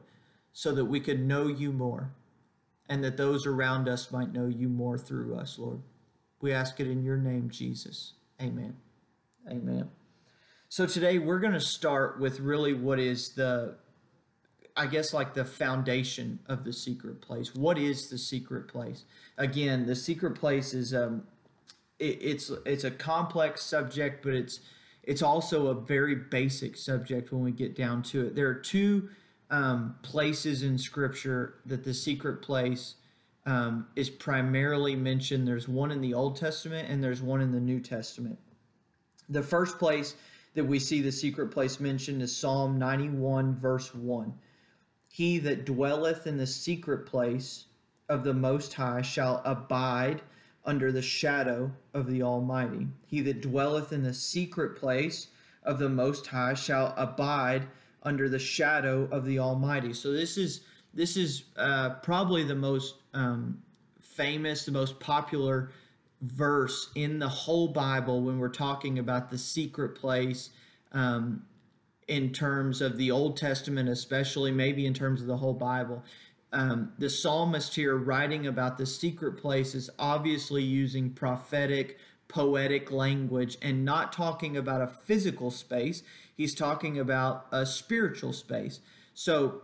so 0.52 0.72
that 0.74 0.84
we 0.84 1.00
could 1.00 1.20
know 1.20 1.46
you 1.46 1.72
more 1.72 2.10
and 2.90 3.04
that 3.04 3.16
those 3.16 3.46
around 3.46 3.88
us 3.88 4.10
might 4.10 4.32
know 4.32 4.48
you 4.48 4.68
more 4.68 4.98
through 4.98 5.36
us, 5.36 5.58
Lord. 5.58 5.80
We 6.40 6.52
ask 6.52 6.80
it 6.80 6.88
in 6.88 7.04
your 7.04 7.16
name, 7.16 7.48
Jesus. 7.48 8.14
Amen. 8.42 8.76
Amen. 9.48 9.88
So 10.72 10.86
today 10.86 11.18
we're 11.18 11.40
going 11.40 11.52
to 11.52 11.60
start 11.60 12.20
with 12.20 12.38
really 12.38 12.74
what 12.74 13.00
is 13.00 13.30
the, 13.30 13.74
I 14.76 14.86
guess, 14.86 15.12
like 15.12 15.34
the 15.34 15.44
foundation 15.44 16.38
of 16.46 16.62
the 16.62 16.72
secret 16.72 17.20
place. 17.20 17.56
What 17.56 17.76
is 17.76 18.08
the 18.08 18.16
secret 18.16 18.68
place? 18.68 19.02
Again, 19.36 19.84
the 19.84 19.96
secret 19.96 20.36
place 20.36 20.72
is 20.72 20.94
um, 20.94 21.24
it, 21.98 22.18
it's 22.22 22.52
it's 22.64 22.84
a 22.84 22.90
complex 22.92 23.64
subject, 23.64 24.22
but 24.22 24.32
it's 24.32 24.60
it's 25.02 25.22
also 25.22 25.66
a 25.66 25.74
very 25.74 26.14
basic 26.14 26.76
subject 26.76 27.32
when 27.32 27.42
we 27.42 27.50
get 27.50 27.74
down 27.74 28.04
to 28.04 28.28
it. 28.28 28.36
There 28.36 28.46
are 28.46 28.54
two 28.54 29.08
um, 29.50 29.96
places 30.02 30.62
in 30.62 30.78
Scripture 30.78 31.54
that 31.66 31.82
the 31.82 31.92
secret 31.92 32.42
place 32.42 32.94
um, 33.44 33.88
is 33.96 34.08
primarily 34.08 34.94
mentioned. 34.94 35.48
There's 35.48 35.66
one 35.66 35.90
in 35.90 36.00
the 36.00 36.14
Old 36.14 36.36
Testament 36.36 36.88
and 36.88 37.02
there's 37.02 37.22
one 37.22 37.40
in 37.40 37.50
the 37.50 37.58
New 37.58 37.80
Testament. 37.80 38.38
The 39.28 39.42
first 39.42 39.76
place 39.80 40.14
that 40.54 40.64
we 40.64 40.78
see 40.78 41.00
the 41.00 41.12
secret 41.12 41.50
place 41.50 41.80
mentioned 41.80 42.22
is 42.22 42.36
Psalm 42.36 42.78
91, 42.78 43.56
verse 43.56 43.94
1. 43.94 44.32
He 45.08 45.38
that 45.38 45.64
dwelleth 45.64 46.26
in 46.26 46.36
the 46.36 46.46
secret 46.46 47.06
place 47.06 47.66
of 48.08 48.24
the 48.24 48.34
Most 48.34 48.74
High 48.74 49.02
shall 49.02 49.42
abide 49.44 50.22
under 50.64 50.92
the 50.92 51.02
shadow 51.02 51.70
of 51.94 52.06
the 52.06 52.22
Almighty. 52.22 52.88
He 53.06 53.20
that 53.22 53.40
dwelleth 53.40 53.92
in 53.92 54.02
the 54.02 54.14
secret 54.14 54.76
place 54.76 55.28
of 55.62 55.78
the 55.78 55.88
Most 55.88 56.26
High 56.26 56.54
shall 56.54 56.94
abide 56.96 57.66
under 58.02 58.28
the 58.28 58.38
shadow 58.38 59.08
of 59.10 59.24
the 59.24 59.38
Almighty. 59.38 59.92
So 59.92 60.12
this 60.12 60.36
is 60.36 60.62
this 60.92 61.16
is 61.16 61.44
uh, 61.56 61.90
probably 62.02 62.42
the 62.42 62.54
most 62.54 62.96
um, 63.14 63.62
famous, 64.00 64.64
the 64.64 64.72
most 64.72 64.98
popular 64.98 65.70
verse 66.22 66.90
in 66.94 67.18
the 67.18 67.28
whole 67.28 67.68
Bible 67.68 68.22
when 68.22 68.38
we're 68.38 68.48
talking 68.48 68.98
about 68.98 69.30
the 69.30 69.38
secret 69.38 69.94
place. 69.94 70.50
Um, 70.92 71.44
in 72.10 72.32
terms 72.32 72.80
of 72.80 72.96
the 72.96 73.12
Old 73.12 73.36
Testament, 73.36 73.88
especially, 73.88 74.50
maybe 74.50 74.84
in 74.84 74.92
terms 74.92 75.20
of 75.20 75.28
the 75.28 75.36
whole 75.36 75.54
Bible. 75.54 76.02
Um, 76.52 76.92
the 76.98 77.08
psalmist 77.08 77.76
here 77.76 77.96
writing 77.96 78.48
about 78.48 78.76
the 78.76 78.84
secret 78.84 79.40
place 79.40 79.76
is 79.76 79.88
obviously 79.96 80.64
using 80.64 81.10
prophetic, 81.10 81.98
poetic 82.26 82.90
language 82.90 83.56
and 83.62 83.84
not 83.84 84.12
talking 84.12 84.56
about 84.56 84.80
a 84.80 84.88
physical 84.88 85.52
space. 85.52 86.02
He's 86.36 86.54
talking 86.54 86.98
about 86.98 87.46
a 87.52 87.64
spiritual 87.64 88.32
space. 88.32 88.80
So 89.14 89.62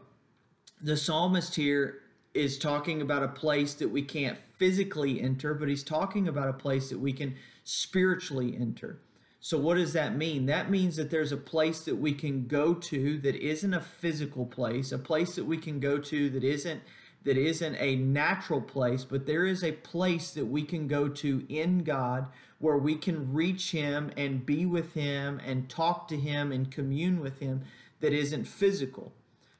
the 0.81 0.97
psalmist 0.97 1.57
here 1.57 2.03
is 2.37 2.59
talking 2.59 3.00
about 3.00 3.23
a 3.23 3.28
place 3.28 3.75
that 3.75 3.88
we 3.88 4.02
can't 4.02 4.38
physically 4.57 5.21
enter, 5.21 5.55
but 5.55 5.69
he's 5.69 5.85
talking 5.85 6.28
about 6.28 6.49
a 6.49 6.52
place 6.52 6.88
that 6.90 6.99
we 6.99 7.12
can 7.12 7.35
spiritually 7.64 8.57
enter. 8.59 9.00
So, 9.40 9.59
what 9.59 9.76
does 9.76 9.93
that 9.93 10.16
mean? 10.16 10.47
That 10.47 10.71
means 10.71 10.97
that 10.97 11.11
there's 11.11 11.33
a 11.33 11.37
place 11.37 11.85
that 11.85 11.97
we 11.97 12.12
can 12.12 12.47
go 12.47 12.75
to 12.75 13.19
that 13.19 13.37
isn't 13.37 13.75
a 13.75 13.81
physical 13.81 14.45
place, 14.45 14.93
a 14.93 14.99
place 14.99 15.37
that 15.37 15.45
we 15.45 15.57
can 15.57 15.78
go 15.78 15.99
to 15.99 16.31
that 16.31 16.45
isn't 16.45 16.83
that 17.25 17.37
isn't 17.37 17.75
a 17.76 17.97
natural 17.97 18.61
place, 18.61 19.05
but 19.05 19.26
there 19.26 19.45
is 19.45 19.64
a 19.64 19.73
place 19.73 20.31
that 20.31 20.47
we 20.47 20.62
can 20.62 20.87
go 20.87 21.09
to 21.09 21.45
in 21.49 21.83
God 21.83 22.28
where 22.61 22.78
we 22.78 22.95
can 22.95 23.33
reach 23.33 23.73
Him 23.73 24.12
and 24.16 24.47
be 24.47 24.64
with 24.64 24.95
Him 24.95 25.40
and 25.45 25.69
talk 25.69 26.07
to 26.09 26.16
Him 26.16 26.52
and 26.52 26.71
commune 26.71 27.21
with 27.21 27.40
Him 27.40 27.62
that 28.00 28.12
isn't 28.12 28.47
physical. 28.47 29.12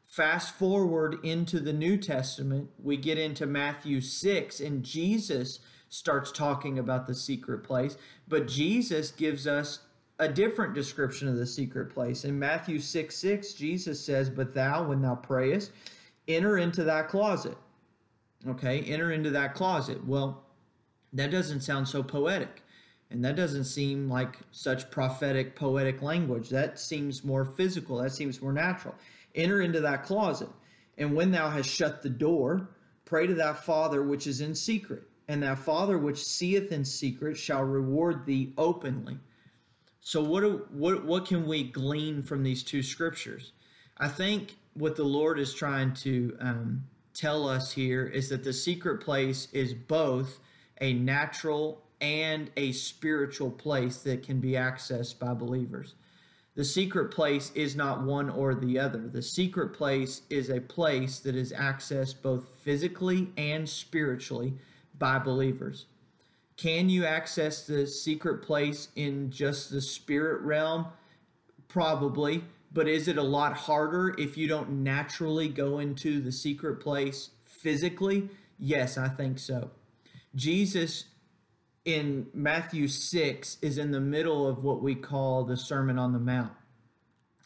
Fast 0.06 0.54
forward 0.54 1.16
into 1.25 1.60
the 1.60 1.72
New 1.72 1.96
Testament, 1.96 2.70
we 2.82 2.96
get 2.96 3.18
into 3.18 3.44
Matthew 3.44 4.00
6, 4.00 4.60
and 4.60 4.84
Jesus 4.84 5.58
starts 5.88 6.30
talking 6.32 6.78
about 6.78 7.06
the 7.06 7.14
secret 7.14 7.64
place. 7.64 7.96
But 8.28 8.48
Jesus 8.48 9.10
gives 9.10 9.46
us 9.46 9.80
a 10.18 10.28
different 10.28 10.75
description 10.75 11.28
of 11.28 11.36
the 11.36 11.46
secret 11.46 11.92
place. 11.92 12.25
In 12.25 12.38
Matthew 12.38 12.78
6 12.78 13.14
6, 13.14 13.52
Jesus 13.54 14.00
says, 14.00 14.30
But 14.30 14.54
thou, 14.54 14.84
when 14.88 15.02
thou 15.02 15.16
prayest, 15.16 15.72
enter 16.28 16.58
into 16.58 16.84
that 16.84 17.08
closet. 17.08 17.56
Okay, 18.46 18.82
enter 18.82 19.12
into 19.12 19.30
that 19.30 19.54
closet. 19.54 20.04
Well, 20.06 20.44
that 21.12 21.30
doesn't 21.30 21.62
sound 21.62 21.88
so 21.88 22.02
poetic. 22.02 22.62
And 23.10 23.25
that 23.25 23.36
doesn't 23.36 23.64
seem 23.64 24.08
like 24.08 24.38
such 24.50 24.90
prophetic, 24.90 25.54
poetic 25.54 26.02
language. 26.02 26.48
That 26.48 26.78
seems 26.78 27.25
more 27.25 27.44
physical. 27.44 27.98
That 27.98 28.12
seems 28.12 28.42
more 28.42 28.52
natural. 28.52 28.94
Enter 29.37 29.61
into 29.61 29.81
that 29.81 30.05
closet. 30.05 30.49
And 30.99 31.14
when 31.14 31.31
thou 31.31 31.50
hast 31.50 31.69
shut 31.69 32.02
the 32.02 32.11
door, 32.11 32.71
pray 33.05 33.26
to 33.26 33.35
thy 33.35 33.52
Father 33.52 34.02
which 34.02 34.26
is 34.26 34.40
in 34.40 34.55
secret 34.55 35.05
and 35.28 35.43
that 35.43 35.59
Father 35.59 35.99
which 35.99 36.25
seeth 36.25 36.73
in 36.73 36.85
secret 36.85 37.37
shall 37.37 37.64
reward 37.64 38.25
thee 38.26 38.52
openly. 38.57 39.19
So 40.00 40.23
what 40.23 40.40
do, 40.40 40.66
what 40.71 41.05
what 41.05 41.26
can 41.26 41.47
we 41.47 41.64
glean 41.64 42.23
from 42.23 42.43
these 42.43 42.62
two 42.62 42.83
scriptures? 42.83 43.52
I 43.99 44.09
think 44.09 44.57
what 44.75 44.95
the 44.95 45.05
Lord 45.05 45.38
is 45.38 45.52
trying 45.52 45.95
to 45.95 46.37
um, 46.40 46.85
tell 47.12 47.49
us 47.49 47.73
here 47.73 48.07
is 48.07 48.28
that 48.28 48.45
the 48.45 48.52
secret 48.52 49.00
place 49.00 49.49
is 49.52 49.75
both 49.75 50.38
a 50.81 50.93
natural 50.93 51.83
and 52.00 52.50
a 52.57 52.73
spiritual 52.73 53.50
place 53.50 53.99
that 53.99 54.23
can 54.23 54.38
be 54.38 54.52
accessed 54.52 55.19
by 55.19 55.33
believers. 55.35 55.95
The 56.56 56.64
secret 56.64 57.10
place 57.10 57.52
is 57.54 57.76
not 57.76 58.02
one 58.02 58.30
or 58.30 58.54
the 58.54 58.78
other. 58.78 59.08
The 59.08 59.20
secret 59.20 59.75
place 59.75 60.22
is 60.30 60.48
a 60.48 60.60
place 60.60 61.18
that 61.20 61.36
is 61.36 61.52
accessed 61.52 62.22
both 62.22 62.48
physically 62.62 63.28
and 63.36 63.68
spiritually 63.68 64.54
by 64.98 65.18
believers. 65.18 65.84
Can 66.56 66.88
you 66.88 67.04
access 67.04 67.66
the 67.66 67.86
secret 67.86 68.42
place 68.42 68.88
in 68.96 69.30
just 69.30 69.70
the 69.70 69.82
spirit 69.82 70.40
realm? 70.40 70.86
Probably. 71.68 72.42
But 72.72 72.88
is 72.88 73.06
it 73.06 73.18
a 73.18 73.22
lot 73.22 73.52
harder 73.52 74.14
if 74.18 74.38
you 74.38 74.48
don't 74.48 74.82
naturally 74.82 75.48
go 75.48 75.78
into 75.78 76.22
the 76.22 76.32
secret 76.32 76.80
place 76.80 77.30
physically? 77.44 78.30
Yes, 78.58 78.96
I 78.96 79.08
think 79.08 79.38
so. 79.38 79.70
Jesus 80.34 81.04
in 81.87 82.26
Matthew 82.35 82.88
6 82.88 83.59
is 83.62 83.78
in 83.78 83.93
the 83.93 84.00
middle 84.00 84.47
of 84.47 84.62
what 84.64 84.83
we 84.83 84.95
call 84.95 85.45
the 85.45 85.57
Sermon 85.57 85.99
on 85.99 86.12
the 86.12 86.19
Mount. 86.19 86.52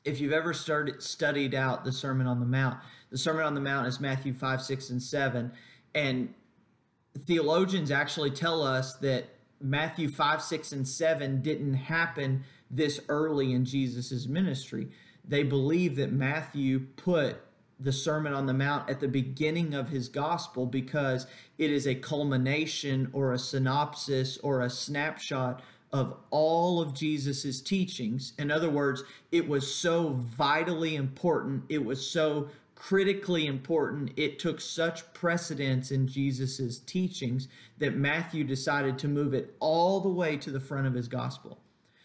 If 0.02 0.18
you've 0.18 0.32
ever 0.32 0.54
started 0.54 1.02
studied 1.02 1.54
out 1.54 1.85
the 1.85 1.92
Sermon 1.92 2.26
on 2.26 2.40
the 2.40 2.47
Mount, 2.47 2.78
the 3.11 3.18
Sermon 3.18 3.44
on 3.44 3.54
the 3.54 3.61
Mount 3.61 3.87
is 3.87 4.00
Matthew 4.00 4.32
5, 4.32 4.62
6, 4.62 4.90
and 4.90 5.02
7. 5.02 5.52
And 5.94 6.32
theologians 7.26 7.90
actually 7.90 8.30
tell 8.30 8.62
us 8.62 8.94
that 8.94 9.26
Matthew 9.61 10.09
5, 10.09 10.40
6, 10.40 10.73
and 10.73 10.88
7 10.88 11.42
didn't 11.42 11.75
happen 11.75 12.42
this 12.70 12.99
early 13.11 13.52
in 13.52 13.66
Jesus' 13.66 14.26
ministry. 14.26 14.88
They 15.23 15.42
believe 15.42 15.97
that 15.97 16.12
Matthew 16.12 16.80
put 16.97 17.37
the 17.80 17.92
Sermon 17.92 18.32
on 18.32 18.46
the 18.46 18.54
Mount 18.54 18.88
at 18.90 19.00
the 19.00 19.08
beginning 19.08 19.75
of 19.75 19.88
his 19.88 20.08
gospel 20.08 20.66
because 20.66 21.26
it 21.58 21.70
is 21.70 21.87
a 21.87 21.94
culmination 21.94 23.08
or 23.12 23.32
a 23.32 23.38
synopsis 23.38 24.38
or 24.38 24.60
a 24.60 24.70
snapshot 24.70 25.62
of 25.92 26.16
all 26.30 26.80
of 26.80 26.94
Jesus's 26.94 27.60
teachings. 27.60 28.32
In 28.38 28.50
other 28.50 28.70
words, 28.70 29.02
it 29.32 29.49
was 29.49 29.75
so 29.75 30.10
vitally 30.37 30.96
important, 30.96 31.64
it 31.68 31.84
was 31.84 32.08
so 32.08 32.49
critically 32.80 33.46
important. 33.46 34.10
It 34.16 34.38
took 34.38 34.60
such 34.60 35.12
precedence 35.12 35.90
in 35.90 36.08
Jesus's 36.08 36.78
teachings 36.80 37.49
that 37.78 37.96
Matthew 37.96 38.42
decided 38.42 38.99
to 38.99 39.08
move 39.08 39.34
it 39.34 39.54
all 39.60 40.00
the 40.00 40.08
way 40.08 40.38
to 40.38 40.50
the 40.50 40.60
front 40.60 40.87
of 40.87 40.94
his 40.94 41.06
gospel. 41.06 41.58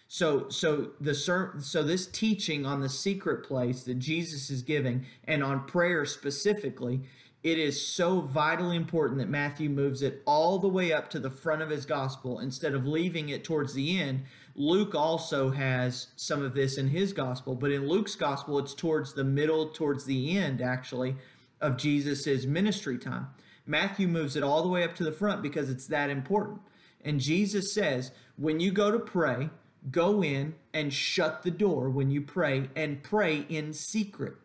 So, 0.07 0.49
so 0.49 0.91
the 1.01 1.15
so 1.15 1.83
this 1.83 2.07
teaching 2.07 2.65
on 2.65 2.81
the 2.81 2.89
secret 2.89 3.43
place 3.43 3.83
that 3.83 3.99
Jesus 3.99 4.49
is 4.49 4.61
giving, 4.61 5.05
and 5.23 5.43
on 5.43 5.65
prayer 5.65 6.05
specifically, 6.05 7.01
it 7.43 7.57
is 7.57 7.85
so 7.87 8.21
vitally 8.21 8.75
important 8.75 9.19
that 9.19 9.29
Matthew 9.29 9.69
moves 9.69 10.01
it 10.01 10.21
all 10.25 10.59
the 10.59 10.67
way 10.67 10.93
up 10.93 11.09
to 11.11 11.19
the 11.19 11.29
front 11.29 11.61
of 11.61 11.69
his 11.69 11.85
gospel 11.85 12.39
instead 12.39 12.73
of 12.73 12.85
leaving 12.85 13.29
it 13.29 13.43
towards 13.43 13.73
the 13.73 13.99
end 13.99 14.23
Luke 14.55 14.95
also 14.95 15.51
has 15.51 16.07
some 16.15 16.41
of 16.41 16.53
this 16.53 16.77
in 16.77 16.87
his 16.87 17.11
gospel, 17.11 17.55
but 17.55 17.71
in 17.71 17.87
Luke's 17.87 18.15
gospel, 18.15 18.57
it's 18.57 18.73
towards 18.73 19.13
the 19.13 19.23
middle, 19.23 19.67
towards 19.69 20.05
the 20.05 20.37
end, 20.37 20.61
actually, 20.61 21.17
of 21.59 21.75
Jesus's 21.75 22.47
ministry 22.47 22.97
time. 22.97 23.27
Matthew 23.65 24.07
moves 24.07 24.37
it 24.37 24.43
all 24.43 24.63
the 24.63 24.69
way 24.69 24.83
up 24.83 24.95
to 24.95 25.03
the 25.03 25.11
front 25.11 25.41
because 25.41 25.69
it's 25.69 25.87
that 25.87 26.09
important. 26.09 26.61
And 27.03 27.19
Jesus 27.19 27.73
says, 27.73 28.11
when 28.37 28.61
you 28.61 28.71
go 28.71 28.91
to 28.91 28.99
pray, 28.99 29.49
go 29.91 30.23
in 30.23 30.55
and 30.73 30.93
shut 30.93 31.43
the 31.43 31.51
door 31.51 31.89
when 31.89 32.09
you 32.09 32.21
pray 32.21 32.69
and 32.75 33.03
pray 33.03 33.45
in 33.49 33.73
secret. 33.73 34.35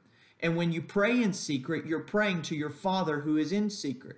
And 0.40 0.56
when 0.56 0.72
you 0.72 0.82
pray 0.82 1.22
in 1.22 1.32
secret, 1.32 1.86
you're 1.86 2.00
praying 2.00 2.42
to 2.42 2.56
your 2.56 2.70
Father 2.70 3.20
who 3.20 3.36
is 3.36 3.52
in 3.52 3.70
secret. 3.70 4.16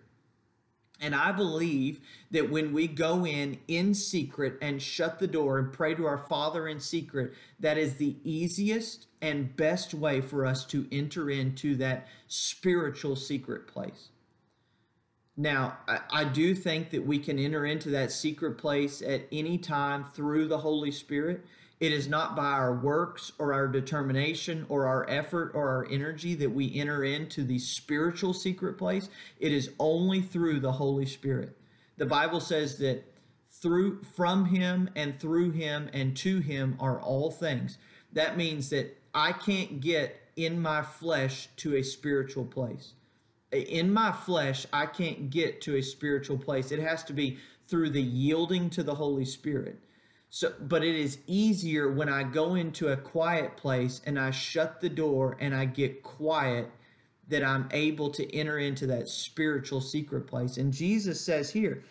And 1.00 1.16
I 1.16 1.32
believe 1.32 2.00
that 2.30 2.48
when 2.48 2.72
we 2.72 2.86
go 2.86 3.26
in 3.26 3.58
in 3.66 3.92
secret 3.92 4.56
and 4.62 4.80
shut 4.80 5.18
the 5.18 5.26
door 5.26 5.58
and 5.58 5.72
pray 5.72 5.96
to 5.96 6.06
our 6.06 6.18
Father 6.28 6.68
in 6.68 6.78
secret, 6.78 7.34
that 7.58 7.76
is 7.76 7.96
the 7.96 8.16
easiest 8.22 9.08
and 9.20 9.54
best 9.56 9.94
way 9.94 10.20
for 10.20 10.46
us 10.46 10.64
to 10.66 10.86
enter 10.92 11.28
into 11.28 11.74
that 11.76 12.06
spiritual 12.28 13.16
secret 13.16 13.66
place. 13.66 14.10
Now, 15.36 15.78
I, 15.88 16.00
I, 16.10 16.24
do 16.24 16.54
think 16.54 16.90
that 16.90 17.06
we 17.06 17.18
can 17.18 17.38
enter 17.38 17.64
into 17.64 17.88
that 17.90 18.12
secret 18.12 18.58
place 18.58 19.00
at 19.00 19.26
any 19.32 19.56
time 19.56 20.04
through 20.04 20.48
the 20.48 20.58
Holy 20.58 20.90
Spirit. 20.90 21.46
It 21.80 21.90
is 21.90 22.06
not 22.06 22.36
by 22.36 22.50
our 22.50 22.74
works 22.74 23.32
or 23.38 23.54
our 23.54 23.66
determination 23.66 24.66
or 24.68 24.86
our 24.86 25.08
effort 25.08 25.52
or 25.54 25.68
our 25.68 25.88
energy 25.90 26.34
that 26.34 26.50
we 26.50 26.78
enter 26.78 27.02
into 27.04 27.44
the 27.44 27.58
spiritual 27.58 28.34
secret 28.34 28.76
place. 28.76 29.08
It 29.40 29.52
is 29.52 29.70
only 29.78 30.20
through 30.20 30.60
the 30.60 30.72
Holy 30.72 31.06
Spirit. 31.06 31.56
The 31.96 32.06
Bible 32.06 32.40
says 32.40 32.76
that 32.78 33.02
through 33.48 34.02
from 34.02 34.44
him 34.44 34.90
and 34.96 35.18
through 35.18 35.52
him 35.52 35.88
and 35.94 36.16
to 36.18 36.40
him 36.40 36.76
are 36.78 37.00
all 37.00 37.30
things. 37.30 37.78
That 38.12 38.36
means 38.36 38.68
that 38.70 38.98
I 39.14 39.32
can't 39.32 39.80
get 39.80 40.20
in 40.36 40.60
my 40.60 40.82
flesh 40.82 41.48
to 41.56 41.76
a 41.76 41.82
spiritual 41.82 42.44
place. 42.44 42.92
In 43.52 43.92
my 43.92 44.12
flesh, 44.12 44.66
I 44.72 44.86
can't 44.86 45.30
get 45.30 45.60
to 45.62 45.76
a 45.76 45.82
spiritual 45.82 46.38
place. 46.38 46.72
It 46.72 46.80
has 46.80 47.04
to 47.04 47.12
be 47.12 47.38
through 47.66 47.90
the 47.90 48.02
yielding 48.02 48.70
to 48.70 48.82
the 48.82 48.94
Holy 48.94 49.24
Spirit. 49.24 49.78
So, 50.30 50.54
but 50.60 50.82
it 50.82 50.94
is 50.94 51.18
easier 51.26 51.92
when 51.92 52.08
I 52.08 52.22
go 52.22 52.54
into 52.54 52.88
a 52.88 52.96
quiet 52.96 53.56
place 53.58 54.00
and 54.06 54.18
I 54.18 54.30
shut 54.30 54.80
the 54.80 54.88
door 54.88 55.36
and 55.40 55.54
I 55.54 55.66
get 55.66 56.02
quiet 56.02 56.70
that 57.28 57.44
I'm 57.44 57.68
able 57.70 58.08
to 58.10 58.34
enter 58.34 58.58
into 58.58 58.86
that 58.86 59.08
spiritual 59.08 59.80
secret 59.80 60.26
place. 60.26 60.56
And 60.56 60.72
Jesus 60.72 61.20
says 61.20 61.50
here 61.50 61.84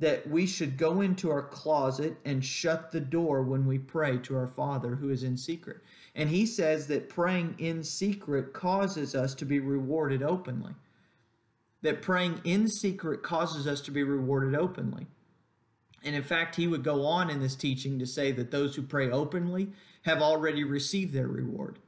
that 0.00 0.28
we 0.28 0.46
should 0.46 0.76
go 0.76 1.02
into 1.02 1.30
our 1.30 1.42
closet 1.42 2.16
and 2.24 2.44
shut 2.44 2.90
the 2.90 3.00
door 3.00 3.42
when 3.42 3.64
we 3.64 3.78
pray 3.78 4.18
to 4.18 4.36
our 4.36 4.48
Father 4.48 4.96
who 4.96 5.10
is 5.10 5.22
in 5.22 5.36
secret. 5.36 5.78
And 6.16 6.28
he 6.28 6.46
says 6.46 6.88
that 6.88 7.08
praying 7.08 7.54
in 7.58 7.84
secret 7.84 8.52
causes 8.52 9.14
us 9.14 9.34
to 9.36 9.44
be 9.44 9.60
rewarded 9.60 10.22
openly. 10.22 10.74
That 11.84 12.02
praying 12.02 12.40
in 12.42 12.66
secret 12.66 13.22
causes 13.22 13.68
us 13.68 13.80
to 13.82 13.92
be 13.92 14.02
rewarded 14.02 14.58
openly. 14.58 15.06
And 16.02 16.16
in 16.16 16.24
fact, 16.24 16.56
he 16.56 16.66
would 16.66 16.82
go 16.82 17.06
on 17.06 17.30
in 17.30 17.40
this 17.40 17.54
teaching 17.54 18.00
to 18.00 18.06
say 18.06 18.32
that 18.32 18.50
those 18.50 18.74
who 18.74 18.82
pray 18.82 19.08
openly 19.10 19.68
have 20.02 20.20
already 20.20 20.64
received 20.64 21.14
their 21.14 21.28
reward 21.28 21.78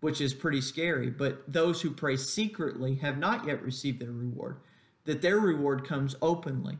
which 0.00 0.20
is 0.20 0.34
pretty 0.34 0.60
scary. 0.60 1.10
But 1.10 1.42
those 1.52 1.80
who 1.80 1.90
pray 1.90 2.16
secretly 2.16 2.94
have 2.96 3.18
not 3.18 3.46
yet 3.46 3.62
received 3.62 4.00
their 4.00 4.12
reward, 4.12 4.58
that 5.04 5.22
their 5.22 5.38
reward 5.38 5.84
comes 5.84 6.14
openly. 6.22 6.78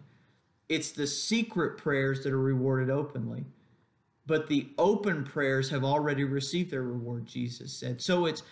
It's 0.68 0.92
the 0.92 1.06
secret 1.06 1.78
prayers 1.78 2.23
that 2.23 2.33
are 2.33 2.40
rewarded 2.40 2.90
openly. 2.90 3.45
But 4.26 4.49
the 4.49 4.68
open 4.78 5.25
prayers 5.25 5.71
have 5.71 5.85
already 5.85 6.25
received 6.25 6.71
their 6.71 6.83
reward, 6.83 7.26
Jesus 7.26 7.73
said. 7.73 8.02
So 8.02 8.26
it's 8.26 8.42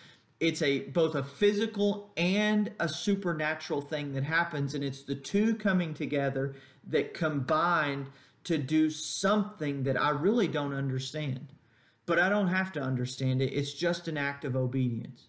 it's 0.44 0.60
a 0.60 0.80
both 0.80 1.14
a 1.14 1.22
physical 1.22 2.10
and 2.18 2.70
a 2.78 2.88
supernatural 2.88 3.80
thing 3.80 4.12
that 4.12 4.24
happens 4.24 4.74
and 4.74 4.84
it's 4.84 5.02
the 5.02 5.14
two 5.14 5.54
coming 5.54 5.94
together 5.94 6.54
that 6.86 7.14
combined 7.14 8.06
to 8.44 8.58
do 8.58 8.90
something 8.90 9.84
that 9.84 10.00
I 10.00 10.10
really 10.10 10.46
don't 10.46 10.74
understand. 10.74 11.48
But 12.04 12.18
I 12.18 12.28
don't 12.28 12.48
have 12.48 12.72
to 12.72 12.82
understand 12.82 13.40
it. 13.40 13.54
It's 13.54 13.72
just 13.72 14.06
an 14.06 14.18
act 14.18 14.44
of 14.44 14.54
obedience. 14.54 15.28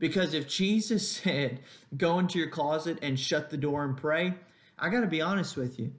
Because 0.00 0.34
if 0.34 0.48
Jesus 0.48 1.08
said, 1.22 1.60
go 1.96 2.18
into 2.18 2.40
your 2.40 2.50
closet 2.50 2.98
and 3.00 3.18
shut 3.18 3.50
the 3.50 3.56
door 3.56 3.84
and 3.84 3.96
pray, 3.96 4.34
I 4.76 4.88
got 4.88 5.02
to 5.02 5.06
be 5.06 5.20
honest 5.20 5.56
with 5.56 5.78
you. 5.78 5.92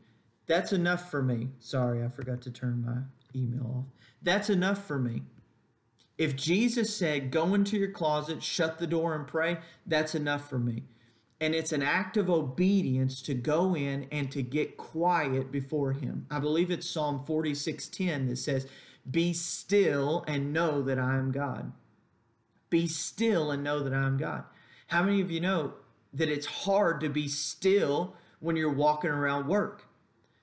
That's 0.47 0.73
enough 0.73 1.09
for 1.09 1.23
me. 1.23 1.47
Sorry, 1.59 2.03
I 2.03 2.09
forgot 2.09 2.41
to 2.41 2.51
turn 2.51 2.83
my 2.85 3.39
email 3.39 3.73
off. 3.77 3.85
That's 4.21 4.49
enough 4.49 4.85
for 4.85 4.99
me. 4.99 5.21
If 6.19 6.35
Jesus 6.35 6.93
said, 6.93 7.31
go 7.31 7.53
into 7.53 7.77
your 7.77 7.91
closet, 7.91 8.43
shut 8.43 8.77
the 8.77 8.85
door, 8.85 9.15
and 9.15 9.25
pray, 9.25 9.57
that's 9.85 10.13
enough 10.13 10.49
for 10.49 10.59
me. 10.59 10.83
And 11.39 11.55
it's 11.55 11.71
an 11.71 11.81
act 11.81 12.17
of 12.17 12.29
obedience 12.29 13.21
to 13.21 13.33
go 13.33 13.73
in 13.73 14.05
and 14.11 14.29
to 14.33 14.43
get 14.43 14.75
quiet 14.75 15.49
before 15.49 15.93
Him. 15.93 16.27
I 16.29 16.39
believe 16.39 16.71
it's 16.71 16.89
Psalm 16.89 17.23
46:10 17.25 18.27
that 18.27 18.35
says, 18.35 18.67
be 19.09 19.31
still 19.31 20.25
and 20.27 20.51
know 20.51 20.81
that 20.81 20.99
I 20.99 21.15
am 21.15 21.31
God. 21.31 21.71
Be 22.69 22.85
still 22.85 23.49
and 23.51 23.63
know 23.63 23.81
that 23.81 23.93
I 23.93 24.05
am 24.05 24.17
God. 24.17 24.43
How 24.87 25.01
many 25.01 25.21
of 25.21 25.31
you 25.31 25.39
know 25.39 25.75
that 26.13 26.27
it's 26.27 26.45
hard 26.45 26.99
to 26.99 27.09
be 27.09 27.29
still 27.29 28.13
when 28.41 28.57
you're 28.57 28.69
walking 28.69 29.09
around 29.09 29.47
work? 29.47 29.85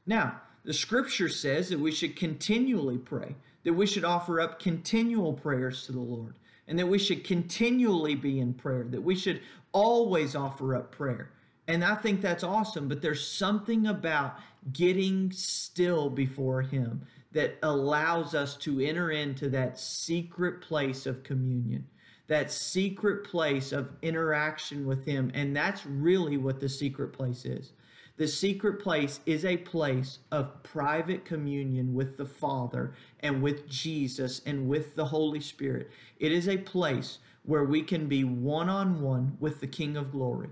Now, 0.06 0.40
the 0.64 0.73
scripture 0.73 1.28
says 1.28 1.68
that 1.68 1.78
we 1.78 1.92
should 1.92 2.16
continually 2.16 2.99
pray, 2.99 3.37
that 3.66 3.75
we 3.75 3.85
should 3.85 4.04
offer 4.04 4.40
up 4.40 4.61
continual 4.61 5.32
prayers 5.32 5.85
to 5.85 5.90
the 5.90 5.99
Lord, 5.99 6.38
and 6.68 6.78
that 6.78 6.87
we 6.87 7.00
should 7.00 7.25
continually 7.25 8.14
be 8.14 8.38
in 8.38 8.54
prayer, 8.54 8.85
that 8.85 9.02
we 9.02 9.16
should 9.16 9.40
always 9.73 10.37
offer 10.37 10.76
up 10.76 10.92
prayer. 10.92 11.32
And 11.66 11.85
I 11.85 11.96
think 11.96 12.20
that's 12.20 12.44
awesome, 12.44 12.87
but 12.87 13.02
there's 13.02 13.26
something 13.26 13.88
about 13.88 14.37
getting 14.73 15.32
still 15.32 16.08
before 16.08 16.62
Him 16.62 17.04
that 17.32 17.58
allows 17.64 18.37
us 18.37 18.56
to 18.58 18.78
enter 18.78 19.11
into 19.11 19.49
that 19.49 19.80
secret 19.80 20.61
place 20.61 21.04
of 21.04 21.25
communion, 21.25 21.85
that 22.28 22.52
secret 22.52 23.25
place 23.25 23.73
of 23.73 23.90
interaction 24.00 24.87
with 24.87 25.04
Him. 25.04 25.32
And 25.35 25.56
that's 25.56 25.85
really 25.85 26.37
what 26.37 26.61
the 26.61 26.68
secret 26.68 27.12
place 27.12 27.44
is. 27.44 27.73
The 28.16 28.26
secret 28.26 28.80
place 28.80 29.20
is 29.26 29.44
a 29.44 29.58
place 29.58 30.20
of 30.32 30.62
private 30.62 31.26
communion 31.26 31.94
with 31.94 32.16
the 32.16 32.25
Father 32.25 32.94
and 33.20 33.42
with 33.42 33.68
Jesus 33.68 34.40
and 34.46 34.68
with 34.68 34.94
the 34.94 35.05
Holy 35.05 35.40
Spirit. 35.40 35.90
It 36.18 36.33
is 36.33 36.48
a 36.48 36.57
place 36.57 37.18
where 37.42 37.64
we 37.64 37.83
can 37.83 38.09
be 38.09 38.24
one 38.24 38.70
on 38.70 39.02
one 39.02 39.37
with 39.38 39.61
the 39.61 39.66
King 39.66 39.96
of 39.98 40.12
Glory, 40.12 40.48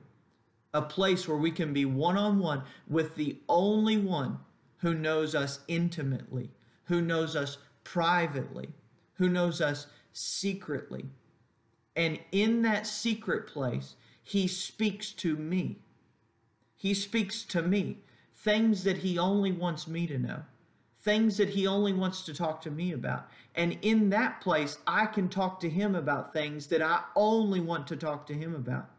a 0.74 0.82
place 0.82 1.26
where 1.26 1.38
we 1.38 1.50
can 1.50 1.72
be 1.72 1.86
one 1.86 2.18
on 2.18 2.38
one 2.38 2.62
with 2.86 3.16
the 3.16 3.38
only 3.48 3.96
one 3.96 4.38
who 4.76 4.92
knows 4.92 5.34
us 5.34 5.60
intimately, 5.66 6.50
who 6.84 7.00
knows 7.00 7.34
us 7.34 7.56
privately, 7.82 8.68
who 9.14 9.30
knows 9.30 9.62
us 9.62 9.86
secretly. 10.12 11.06
And 11.96 12.18
in 12.30 12.60
that 12.62 12.86
secret 12.86 13.46
place, 13.46 13.96
he 14.22 14.48
speaks 14.48 15.12
to 15.12 15.36
me. 15.36 15.78
He 16.84 16.92
speaks 16.92 17.44
to 17.44 17.62
me 17.62 17.96
things 18.34 18.84
that 18.84 18.98
he 18.98 19.18
only 19.18 19.52
wants 19.52 19.88
me 19.88 20.06
to 20.06 20.18
know, 20.18 20.42
things 21.00 21.38
that 21.38 21.48
he 21.48 21.66
only 21.66 21.94
wants 21.94 22.26
to 22.26 22.34
talk 22.34 22.60
to 22.60 22.70
me 22.70 22.92
about. 22.92 23.30
And 23.54 23.78
in 23.80 24.10
that 24.10 24.42
place, 24.42 24.76
I 24.86 25.06
can 25.06 25.30
talk 25.30 25.60
to 25.60 25.70
him 25.70 25.94
about 25.94 26.34
things 26.34 26.66
that 26.66 26.82
I 26.82 27.00
only 27.16 27.60
want 27.60 27.86
to 27.86 27.96
talk 27.96 28.26
to 28.26 28.34
him 28.34 28.54
about. 28.54 28.90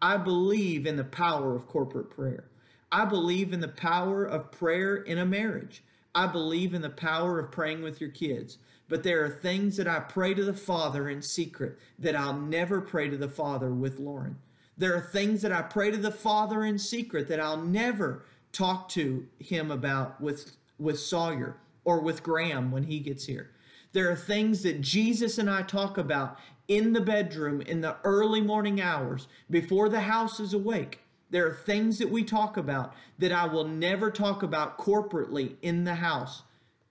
I 0.00 0.18
believe 0.18 0.86
in 0.86 0.94
the 0.94 1.02
power 1.02 1.56
of 1.56 1.66
corporate 1.66 2.10
prayer. 2.10 2.44
I 2.92 3.06
believe 3.06 3.52
in 3.52 3.58
the 3.58 3.66
power 3.66 4.24
of 4.24 4.52
prayer 4.52 4.98
in 4.98 5.18
a 5.18 5.26
marriage. 5.26 5.82
I 6.14 6.28
believe 6.28 6.74
in 6.74 6.82
the 6.82 6.90
power 6.90 7.40
of 7.40 7.50
praying 7.50 7.82
with 7.82 8.00
your 8.00 8.10
kids, 8.10 8.58
but 8.88 9.02
there 9.02 9.24
are 9.24 9.30
things 9.30 9.76
that 9.78 9.88
I 9.88 9.98
pray 9.98 10.32
to 10.34 10.44
the 10.44 10.54
Father 10.54 11.08
in 11.08 11.20
secret 11.20 11.76
that 11.98 12.14
I'll 12.14 12.38
never 12.38 12.80
pray 12.80 13.08
to 13.08 13.16
the 13.16 13.28
Father 13.28 13.74
with 13.74 13.98
Lauren. 13.98 14.36
There 14.76 14.94
are 14.94 15.00
things 15.00 15.42
that 15.42 15.52
I 15.52 15.62
pray 15.62 15.90
to 15.90 15.96
the 15.96 16.10
Father 16.10 16.64
in 16.64 16.78
secret 16.78 17.28
that 17.28 17.40
I'll 17.40 17.60
never 17.60 18.24
talk 18.52 18.88
to 18.90 19.26
him 19.38 19.70
about 19.70 20.20
with, 20.20 20.56
with 20.78 20.98
Sawyer 20.98 21.56
or 21.84 22.00
with 22.00 22.22
Graham 22.22 22.70
when 22.70 22.84
he 22.84 23.00
gets 23.00 23.26
here. 23.26 23.50
There 23.92 24.10
are 24.10 24.16
things 24.16 24.62
that 24.62 24.80
Jesus 24.80 25.38
and 25.38 25.50
I 25.50 25.62
talk 25.62 25.98
about 25.98 26.38
in 26.68 26.92
the 26.92 27.00
bedroom 27.00 27.60
in 27.60 27.80
the 27.80 27.96
early 28.04 28.40
morning 28.40 28.80
hours 28.80 29.28
before 29.50 29.88
the 29.88 30.00
house 30.00 30.40
is 30.40 30.54
awake 30.54 31.00
there 31.32 31.46
are 31.46 31.54
things 31.54 31.98
that 31.98 32.10
we 32.10 32.22
talk 32.22 32.58
about 32.58 32.94
that 33.18 33.32
I 33.32 33.46
will 33.46 33.66
never 33.66 34.10
talk 34.10 34.42
about 34.42 34.76
corporately 34.76 35.56
in 35.62 35.84
the 35.84 35.94
house, 35.94 36.42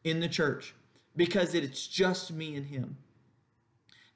in 0.03 0.19
the 0.19 0.27
church, 0.27 0.73
because 1.15 1.53
it's 1.53 1.85
just 1.85 2.33
me 2.33 2.55
and 2.55 2.65
him. 2.65 2.97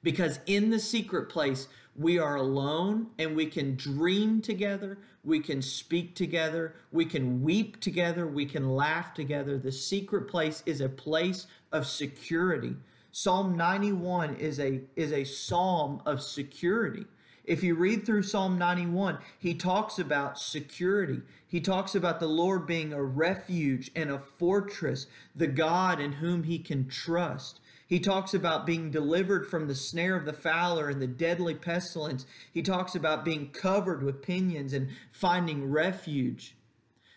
Because 0.02 0.40
in 0.46 0.70
the 0.70 0.80
secret 0.80 1.28
place, 1.28 1.68
we 1.98 2.18
are 2.18 2.36
alone 2.36 3.08
and 3.18 3.34
we 3.34 3.46
can 3.46 3.74
dream 3.76 4.40
together, 4.40 4.98
we 5.24 5.40
can 5.40 5.62
speak 5.62 6.14
together, 6.14 6.74
we 6.92 7.04
can 7.04 7.42
weep 7.42 7.80
together, 7.80 8.26
we 8.26 8.46
can 8.46 8.68
laugh 8.70 9.14
together. 9.14 9.58
The 9.58 9.72
secret 9.72 10.28
place 10.28 10.62
is 10.66 10.80
a 10.80 10.88
place 10.88 11.46
of 11.72 11.86
security. 11.86 12.76
Psalm 13.12 13.56
91 13.56 14.36
is 14.36 14.60
a 14.60 14.82
is 14.94 15.12
a 15.12 15.24
psalm 15.24 16.02
of 16.04 16.20
security. 16.20 17.06
If 17.44 17.62
you 17.62 17.76
read 17.76 18.04
through 18.04 18.24
Psalm 18.24 18.58
91, 18.58 19.18
he 19.38 19.54
talks 19.54 20.00
about 20.00 20.38
security. 20.38 21.22
He 21.46 21.60
talks 21.60 21.94
about 21.94 22.18
the 22.18 22.26
Lord 22.26 22.66
being 22.66 22.92
a 22.92 23.02
refuge 23.02 23.92
and 23.94 24.10
a 24.10 24.18
fortress, 24.18 25.06
the 25.34 25.46
God 25.46 26.00
in 26.00 26.12
whom 26.12 26.42
he 26.42 26.58
can 26.58 26.88
trust. 26.88 27.60
He 27.86 28.00
talks 28.00 28.34
about 28.34 28.66
being 28.66 28.90
delivered 28.90 29.46
from 29.46 29.68
the 29.68 29.74
snare 29.74 30.16
of 30.16 30.24
the 30.24 30.32
fowler 30.32 30.88
and 30.88 31.00
the 31.00 31.06
deadly 31.06 31.54
pestilence. 31.54 32.26
He 32.52 32.60
talks 32.60 32.96
about 32.96 33.24
being 33.24 33.50
covered 33.50 34.02
with 34.02 34.22
pinions 34.22 34.72
and 34.72 34.88
finding 35.12 35.70
refuge. 35.70 36.56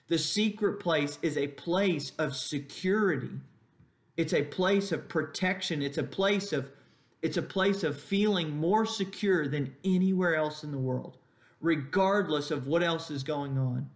The 0.10 0.20
secret 0.20 0.80
place 0.80 1.18
is 1.22 1.38
a 1.38 1.48
place 1.48 2.12
of 2.20 2.36
security. 2.36 3.32
It's 4.16 4.34
a 4.34 4.44
place 4.44 4.92
of 4.92 5.10
protection. 5.10 5.82
It's 5.82 5.98
a 5.98 6.04
place 6.04 6.54
of 6.54 6.70
it's 7.22 7.38
a 7.38 7.42
place 7.42 7.84
of 7.84 8.00
feeling 8.00 8.56
more 8.56 8.86
secure 8.86 9.46
than 9.48 9.76
anywhere 9.84 10.36
else 10.36 10.64
in 10.64 10.72
the 10.72 10.78
world, 10.78 11.18
regardless 11.60 12.50
of 12.50 12.66
what 12.66 12.82
else 12.82 13.12
is 13.12 13.24
going 13.24 13.58
on. 13.58 13.90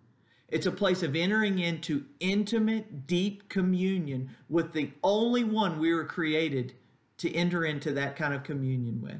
It's 0.54 0.68
a 0.68 0.72
place 0.72 1.02
of 1.02 1.16
entering 1.16 1.58
into 1.58 2.06
intimate, 2.20 3.08
deep 3.08 3.50
communion 3.50 4.30
with 4.50 4.72
the 4.72 4.92
only 5.04 5.44
one 5.44 5.80
we 5.80 5.96
were 5.96 6.06
created 6.06 6.76
to 7.18 7.34
enter 7.34 7.66
into 7.66 7.92
that 7.94 8.16
kind 8.16 8.36
of 8.36 8.44
communion 8.44 9.02
with. 9.02 9.20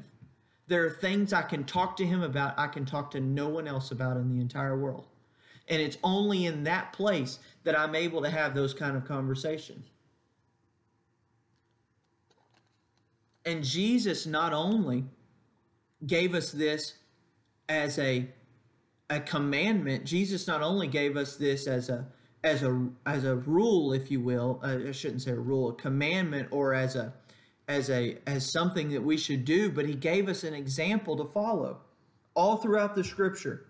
There 0.68 0.86
are 0.86 0.90
things 0.90 1.32
I 1.32 1.42
can 1.42 1.64
talk 1.64 1.96
to 1.96 2.06
him 2.06 2.22
about, 2.22 2.56
I 2.56 2.68
can 2.68 2.86
talk 2.86 3.10
to 3.10 3.20
no 3.20 3.48
one 3.48 3.66
else 3.66 3.90
about 3.90 4.16
in 4.16 4.28
the 4.28 4.40
entire 4.40 4.78
world. 4.78 5.08
And 5.66 5.82
it's 5.82 5.98
only 6.04 6.46
in 6.46 6.62
that 6.64 6.92
place 6.92 7.40
that 7.64 7.76
I'm 7.76 7.96
able 7.96 8.22
to 8.22 8.30
have 8.30 8.54
those 8.54 8.72
kind 8.72 8.96
of 8.96 9.04
conversations. 9.04 9.88
And 13.44 13.64
Jesus 13.64 14.24
not 14.24 14.52
only 14.52 15.02
gave 16.06 16.32
us 16.36 16.52
this 16.52 16.94
as 17.68 17.98
a 17.98 18.28
a 19.10 19.20
commandment, 19.20 20.04
Jesus 20.04 20.46
not 20.46 20.62
only 20.62 20.86
gave 20.86 21.16
us 21.16 21.36
this 21.36 21.66
as 21.66 21.88
a 21.88 22.06
as 22.42 22.62
a 22.62 22.88
as 23.06 23.24
a 23.24 23.36
rule, 23.36 23.92
if 23.92 24.10
you 24.10 24.20
will, 24.20 24.60
uh, 24.62 24.78
I 24.88 24.92
shouldn't 24.92 25.22
say 25.22 25.32
a 25.32 25.36
rule, 25.36 25.70
a 25.70 25.74
commandment, 25.74 26.48
or 26.50 26.74
as 26.74 26.96
a 26.96 27.12
as 27.68 27.90
a 27.90 28.18
as 28.26 28.52
something 28.52 28.90
that 28.90 29.02
we 29.02 29.16
should 29.16 29.44
do, 29.44 29.70
but 29.70 29.86
he 29.86 29.94
gave 29.94 30.28
us 30.28 30.44
an 30.44 30.54
example 30.54 31.16
to 31.16 31.24
follow. 31.24 31.78
All 32.34 32.56
throughout 32.56 32.94
the 32.94 33.04
scripture, 33.04 33.66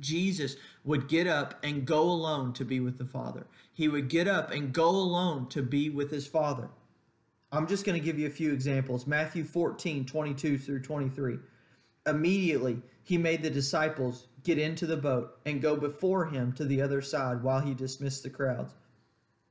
Jesus 0.00 0.56
would 0.84 1.08
get 1.08 1.26
up 1.26 1.62
and 1.62 1.86
go 1.86 2.02
alone 2.02 2.52
to 2.54 2.64
be 2.64 2.80
with 2.80 2.98
the 2.98 3.04
Father. 3.04 3.46
He 3.72 3.88
would 3.88 4.08
get 4.08 4.28
up 4.28 4.50
and 4.50 4.72
go 4.72 4.88
alone 4.88 5.48
to 5.50 5.62
be 5.62 5.90
with 5.90 6.10
his 6.10 6.26
Father. 6.26 6.68
I'm 7.52 7.68
just 7.68 7.86
going 7.86 7.98
to 7.98 8.04
give 8.04 8.18
you 8.18 8.26
a 8.26 8.30
few 8.30 8.52
examples. 8.52 9.06
Matthew 9.06 9.44
14, 9.44 10.04
22 10.04 10.58
through 10.58 10.80
23. 10.82 11.38
Immediately, 12.06 12.82
he 13.04 13.16
made 13.16 13.42
the 13.42 13.50
disciples 13.50 14.26
get 14.44 14.58
into 14.58 14.86
the 14.86 14.96
boat 14.96 15.38
and 15.46 15.62
go 15.62 15.74
before 15.74 16.26
him 16.26 16.52
to 16.52 16.64
the 16.64 16.80
other 16.80 17.02
side 17.02 17.42
while 17.42 17.60
he 17.60 17.74
dismissed 17.74 18.22
the 18.22 18.30
crowds. 18.30 18.72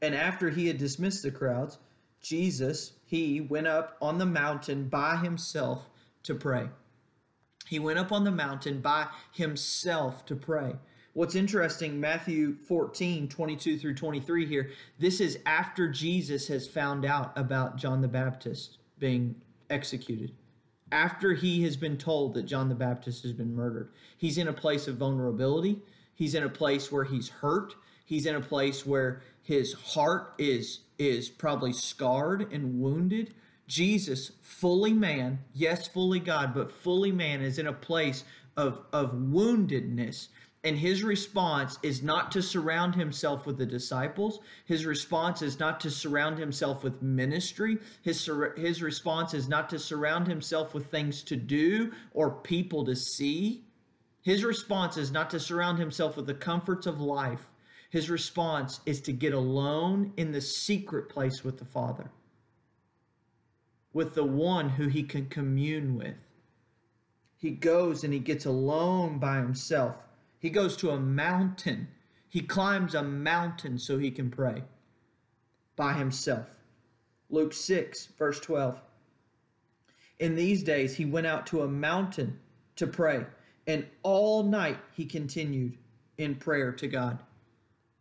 And 0.02 0.16
after 0.16 0.50
he 0.50 0.68
had 0.68 0.78
dismissed 0.78 1.24
the 1.24 1.32
crowds, 1.32 1.80
Jesus, 2.22 2.94
he 3.06 3.42
went 3.42 3.68
up 3.68 3.98
on 4.02 4.18
the 4.18 4.26
mountain 4.26 4.88
by 4.88 5.18
himself 5.18 5.90
to 6.24 6.36
pray. 6.36 6.70
He 7.68 7.80
went 7.80 8.00
up 8.00 8.12
on 8.12 8.24
the 8.24 8.32
mountain 8.32 8.82
by 8.82 9.08
himself 9.32 10.26
to 10.28 10.36
pray. 10.36 10.76
What's 11.14 11.36
interesting, 11.36 12.00
Matthew 12.00 12.56
14, 12.68 13.28
22 13.28 13.78
through 13.78 13.96
23 13.96 14.46
here, 14.46 14.72
this 15.00 15.20
is 15.20 15.40
after 15.46 15.88
Jesus 15.88 16.48
has 16.48 16.68
found 16.68 17.06
out 17.06 17.38
about 17.38 17.78
John 17.78 18.02
the 18.02 18.08
Baptist 18.08 18.78
being 19.00 19.36
executed. 19.70 20.34
After 20.94 21.34
he 21.34 21.64
has 21.64 21.76
been 21.76 21.98
told 21.98 22.36
that 22.36 22.44
John 22.44 22.70
the 22.70 22.76
Baptist 22.76 23.24
has 23.24 23.34
been 23.34 23.56
murdered, 23.56 23.90
he's 24.16 24.38
in 24.38 24.48
a 24.48 24.54
place 24.54 24.88
of 24.88 24.98
vulnerability. 24.98 25.82
He's 26.14 26.36
in 26.36 26.44
a 26.44 26.50
place 26.50 26.92
where 26.92 27.04
he's 27.04 27.30
hurt. 27.30 27.74
He's 28.06 28.28
in 28.28 28.36
a 28.36 28.42
place 28.42 28.86
where 28.86 29.24
his 29.42 29.74
heart 29.74 30.36
is 30.38 30.82
is 31.00 31.30
probably 31.30 31.74
scarred 31.74 32.54
and 32.54 32.80
wounded. 32.80 33.34
Jesus, 33.66 34.34
fully 34.44 34.94
man, 34.94 35.40
yes, 35.56 35.88
fully 35.88 36.20
God, 36.20 36.54
but 36.54 36.72
fully 36.72 37.12
man, 37.12 37.42
is 37.42 37.58
in 37.58 37.66
a 37.66 37.74
place 37.74 38.24
of, 38.56 38.82
of 38.94 39.14
woundedness. 39.14 40.28
And 40.66 40.78
his 40.78 41.04
response 41.04 41.78
is 41.84 42.02
not 42.02 42.32
to 42.32 42.42
surround 42.42 42.96
himself 42.96 43.46
with 43.46 43.58
the 43.58 43.66
disciples. 43.66 44.40
His 44.66 44.86
response 44.86 45.42
is 45.42 45.60
not 45.60 45.82
to 45.82 45.92
surround 45.92 46.38
himself 46.38 46.84
with 46.84 47.02
ministry. 47.02 47.78
His, 48.02 48.30
his 48.56 48.82
response 48.82 49.34
is 49.34 49.50
not 49.50 49.70
to 49.72 49.80
surround 49.80 50.26
himself 50.26 50.74
with 50.74 50.90
things 50.90 51.22
to 51.24 51.36
do 51.36 51.92
or 52.14 52.32
people 52.32 52.86
to 52.86 52.96
see. 52.96 53.66
His 54.22 54.46
response 54.46 54.96
is 54.96 55.12
not 55.12 55.30
to 55.32 55.40
surround 55.40 55.80
himself 55.80 56.16
with 56.16 56.28
the 56.28 56.34
comforts 56.34 56.88
of 56.88 57.02
life. 57.02 57.52
His 57.90 58.10
response 58.10 58.80
is 58.86 59.02
to 59.02 59.12
get 59.12 59.34
alone 59.34 60.14
in 60.16 60.32
the 60.32 60.42
secret 60.42 61.10
place 61.10 61.44
with 61.44 61.60
the 61.60 61.66
Father, 61.66 62.10
with 63.92 64.16
the 64.16 64.24
one 64.24 64.70
who 64.70 64.88
he 64.88 65.04
can 65.04 65.28
commune 65.28 65.98
with. 65.98 66.16
He 67.36 67.52
goes 67.52 68.06
and 68.06 68.14
he 68.14 68.20
gets 68.20 68.46
alone 68.46 69.20
by 69.20 69.36
himself. 69.36 70.02
He 70.44 70.50
goes 70.50 70.76
to 70.78 70.90
a 70.90 71.00
mountain. 71.00 71.88
He 72.28 72.42
climbs 72.42 72.96
a 72.96 73.02
mountain 73.02 73.80
so 73.80 73.98
he 73.98 74.12
can 74.12 74.30
pray 74.30 74.64
by 75.78 75.94
himself. 75.94 76.48
Luke 77.30 77.54
6, 77.54 78.08
verse 78.20 78.42
12. 78.42 78.78
In 80.20 80.36
these 80.36 80.62
days, 80.62 80.98
he 80.98 81.06
went 81.06 81.28
out 81.28 81.48
to 81.48 81.62
a 81.62 81.68
mountain 81.70 82.42
to 82.76 82.86
pray, 82.86 83.26
and 83.68 83.88
all 84.04 84.44
night 84.44 84.80
he 84.92 85.06
continued 85.06 85.78
in 86.18 86.36
prayer 86.36 86.74
to 86.74 86.90
God. 86.90 87.24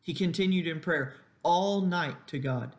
He 0.01 0.13
continued 0.13 0.67
in 0.67 0.81
prayer 0.81 1.15
all 1.45 1.81
night 1.81 2.27
to 2.27 2.41
God 2.41 2.75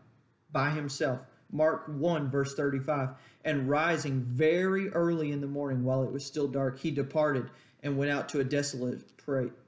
by 0.51 0.71
himself. 0.71 1.21
Mark 1.53 1.85
1, 1.87 2.29
verse 2.29 2.53
35. 2.53 3.11
And 3.45 3.69
rising 3.69 4.23
very 4.23 4.89
early 4.89 5.31
in 5.31 5.39
the 5.39 5.47
morning 5.47 5.85
while 5.85 6.03
it 6.03 6.11
was 6.11 6.25
still 6.25 6.49
dark, 6.49 6.79
he 6.79 6.91
departed 6.91 7.49
and 7.83 7.97
went 7.97 8.11
out 8.11 8.29
to 8.29 8.39
a 8.39 8.43
desolate 8.43 9.03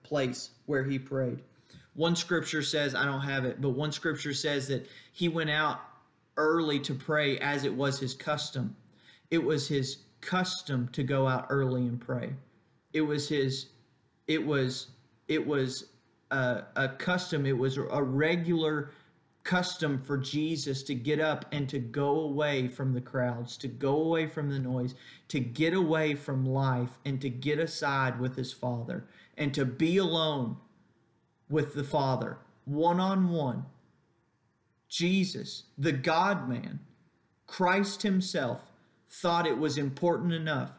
place 0.03 0.49
where 0.65 0.83
he 0.83 0.97
prayed. 0.97 1.41
One 1.93 2.15
scripture 2.15 2.61
says, 2.61 2.95
I 2.95 3.05
don't 3.05 3.21
have 3.21 3.45
it, 3.45 3.61
but 3.61 3.69
one 3.69 3.91
scripture 3.91 4.33
says 4.33 4.67
that 4.67 4.87
he 5.13 5.29
went 5.29 5.49
out 5.49 5.79
early 6.37 6.79
to 6.81 6.93
pray 6.93 7.37
as 7.39 7.63
it 7.63 7.73
was 7.73 7.99
his 7.99 8.13
custom. 8.13 8.75
It 9.31 9.43
was 9.43 9.67
his 9.67 9.97
custom 10.21 10.89
to 10.93 11.03
go 11.03 11.27
out 11.27 11.47
early 11.49 11.83
and 11.83 11.99
pray. 11.99 12.33
It 12.93 13.01
was 13.01 13.29
his, 13.29 13.67
it 14.27 14.45
was, 14.45 14.87
it 15.27 15.45
was 15.45 15.85
a, 16.31 16.63
a 16.75 16.89
custom, 16.89 17.45
it 17.45 17.57
was 17.57 17.77
a 17.77 18.03
regular 18.03 18.91
custom 19.45 20.01
for 20.03 20.17
Jesus 20.17 20.83
to 20.83 20.93
get 20.93 21.21
up 21.21 21.45
and 21.53 21.69
to 21.69 21.79
go 21.79 22.19
away 22.19 22.67
from 22.67 22.93
the 22.93 22.99
crowds, 22.99 23.55
to 23.57 23.69
go 23.69 23.95
away 24.01 24.27
from 24.27 24.49
the 24.49 24.59
noise, 24.59 24.95
to 25.29 25.39
get 25.39 25.73
away 25.73 26.15
from 26.15 26.45
life 26.45 26.97
and 27.05 27.21
to 27.21 27.29
get 27.29 27.59
aside 27.59 28.19
with 28.19 28.35
his 28.35 28.51
Father 28.51 29.05
and 29.37 29.53
to 29.53 29.63
be 29.63 29.97
alone 29.97 30.57
with 31.49 31.73
the 31.73 31.83
Father, 31.83 32.37
one 32.65 32.99
on 32.99 33.29
one. 33.29 33.65
Jesus, 34.89 35.63
the 35.77 35.93
God 35.93 36.49
man, 36.49 36.79
Christ 37.47 38.01
Himself, 38.01 38.71
thought 39.09 39.47
it 39.47 39.57
was 39.57 39.77
important 39.77 40.33
enough 40.33 40.71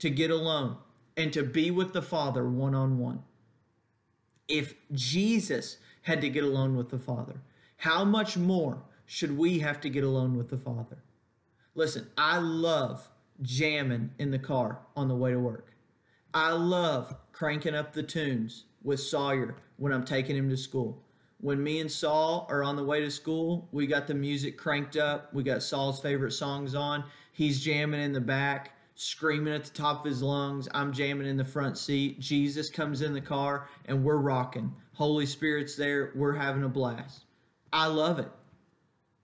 to 0.00 0.10
get 0.10 0.30
alone 0.30 0.76
and 1.16 1.32
to 1.32 1.44
be 1.44 1.70
with 1.70 1.92
the 1.92 2.02
Father 2.02 2.48
one 2.48 2.74
on 2.74 2.98
one 2.98 3.22
if 4.48 4.74
Jesus 4.92 5.78
had 6.02 6.20
to 6.20 6.28
get 6.28 6.44
alone 6.44 6.76
with 6.76 6.90
the 6.90 6.98
Father, 6.98 7.40
how 7.76 8.04
much 8.04 8.36
more 8.36 8.82
should 9.06 9.36
we 9.36 9.58
have 9.60 9.80
to 9.80 9.90
get 9.90 10.04
alone 10.04 10.36
with 10.36 10.48
the 10.48 10.56
Father? 10.56 10.98
Listen, 11.74 12.06
I 12.16 12.38
love 12.38 13.08
jamming 13.42 14.10
in 14.18 14.30
the 14.30 14.38
car 14.38 14.80
on 14.96 15.08
the 15.08 15.14
way 15.14 15.32
to 15.32 15.38
work. 15.38 15.74
I 16.34 16.52
love 16.52 17.14
cranking 17.32 17.74
up 17.74 17.92
the 17.92 18.02
tunes 18.02 18.64
with 18.82 19.00
Sawyer 19.00 19.56
when 19.76 19.92
I'm 19.92 20.04
taking 20.04 20.36
him 20.36 20.48
to 20.50 20.56
school. 20.56 21.02
When 21.40 21.62
me 21.62 21.80
and 21.80 21.90
Saul 21.90 22.46
are 22.50 22.62
on 22.62 22.76
the 22.76 22.84
way 22.84 23.00
to 23.00 23.10
school, 23.10 23.68
we 23.72 23.86
got 23.86 24.06
the 24.06 24.14
music 24.14 24.56
cranked 24.56 24.96
up. 24.96 25.32
We 25.34 25.42
got 25.42 25.62
Saul's 25.62 26.00
favorite 26.00 26.32
songs 26.32 26.74
on. 26.74 27.04
He's 27.32 27.62
jamming 27.62 28.00
in 28.00 28.12
the 28.12 28.20
back 28.20 28.72
screaming 28.96 29.52
at 29.52 29.64
the 29.64 29.70
top 29.70 30.00
of 30.00 30.10
his 30.10 30.22
lungs. 30.22 30.68
I'm 30.72 30.92
jamming 30.92 31.26
in 31.26 31.36
the 31.36 31.44
front 31.44 31.78
seat. 31.78 32.18
Jesus 32.18 32.70
comes 32.70 33.02
in 33.02 33.12
the 33.12 33.20
car 33.20 33.68
and 33.84 34.02
we're 34.02 34.16
rocking. 34.16 34.74
Holy 34.94 35.26
Spirit's 35.26 35.76
there. 35.76 36.12
We're 36.16 36.34
having 36.34 36.64
a 36.64 36.68
blast. 36.68 37.25
I 37.72 37.86
love 37.86 38.18
it. 38.18 38.28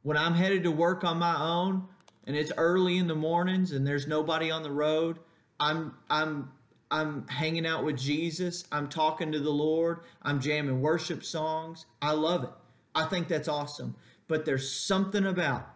When 0.02 0.16
I'm 0.16 0.34
headed 0.34 0.64
to 0.64 0.70
work 0.70 1.04
on 1.04 1.18
my 1.18 1.38
own 1.38 1.86
and 2.26 2.36
it's 2.36 2.52
early 2.56 2.98
in 2.98 3.06
the 3.06 3.14
mornings 3.14 3.72
and 3.72 3.86
there's 3.86 4.06
nobody 4.06 4.50
on 4.50 4.62
the 4.62 4.70
road, 4.70 5.18
I'm 5.60 5.94
I'm 6.10 6.50
I'm 6.90 7.26
hanging 7.28 7.66
out 7.66 7.84
with 7.84 7.96
Jesus. 7.96 8.64
I'm 8.72 8.88
talking 8.88 9.32
to 9.32 9.40
the 9.40 9.50
Lord. 9.50 10.00
I'm 10.22 10.40
jamming 10.40 10.80
worship 10.80 11.24
songs. 11.24 11.86
I 12.02 12.12
love 12.12 12.44
it. 12.44 12.50
I 12.94 13.04
think 13.04 13.28
that's 13.28 13.48
awesome. 13.48 13.94
But 14.28 14.44
there's 14.44 14.70
something 14.70 15.26
about 15.26 15.68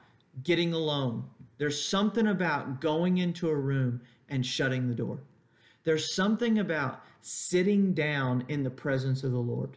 getting 0.42 0.72
alone 0.72 1.24
there's 1.58 1.82
something 1.82 2.26
about 2.26 2.80
going 2.80 3.18
into 3.18 3.48
a 3.48 3.54
room 3.54 4.02
and 4.28 4.44
shutting 4.44 4.88
the 4.88 4.94
door. 4.94 5.20
There's 5.84 6.14
something 6.14 6.58
about 6.58 7.02
sitting 7.22 7.94
down 7.94 8.44
in 8.48 8.62
the 8.62 8.70
presence 8.70 9.24
of 9.24 9.32
the 9.32 9.38
Lord. 9.38 9.76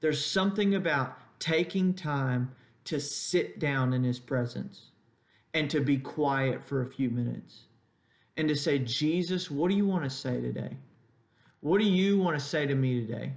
There's 0.00 0.24
something 0.24 0.74
about 0.74 1.18
taking 1.38 1.94
time 1.94 2.50
to 2.84 3.00
sit 3.00 3.58
down 3.58 3.92
in 3.92 4.04
His 4.04 4.18
presence 4.18 4.90
and 5.54 5.70
to 5.70 5.80
be 5.80 5.96
quiet 5.96 6.62
for 6.64 6.82
a 6.82 6.86
few 6.86 7.10
minutes 7.10 7.62
and 8.36 8.48
to 8.48 8.54
say, 8.54 8.78
Jesus, 8.78 9.50
what 9.50 9.70
do 9.70 9.76
you 9.76 9.86
want 9.86 10.04
to 10.04 10.10
say 10.10 10.40
today? 10.40 10.76
What 11.60 11.80
do 11.80 11.86
you 11.86 12.18
want 12.18 12.38
to 12.38 12.44
say 12.44 12.66
to 12.66 12.74
me 12.74 13.00
today? 13.00 13.32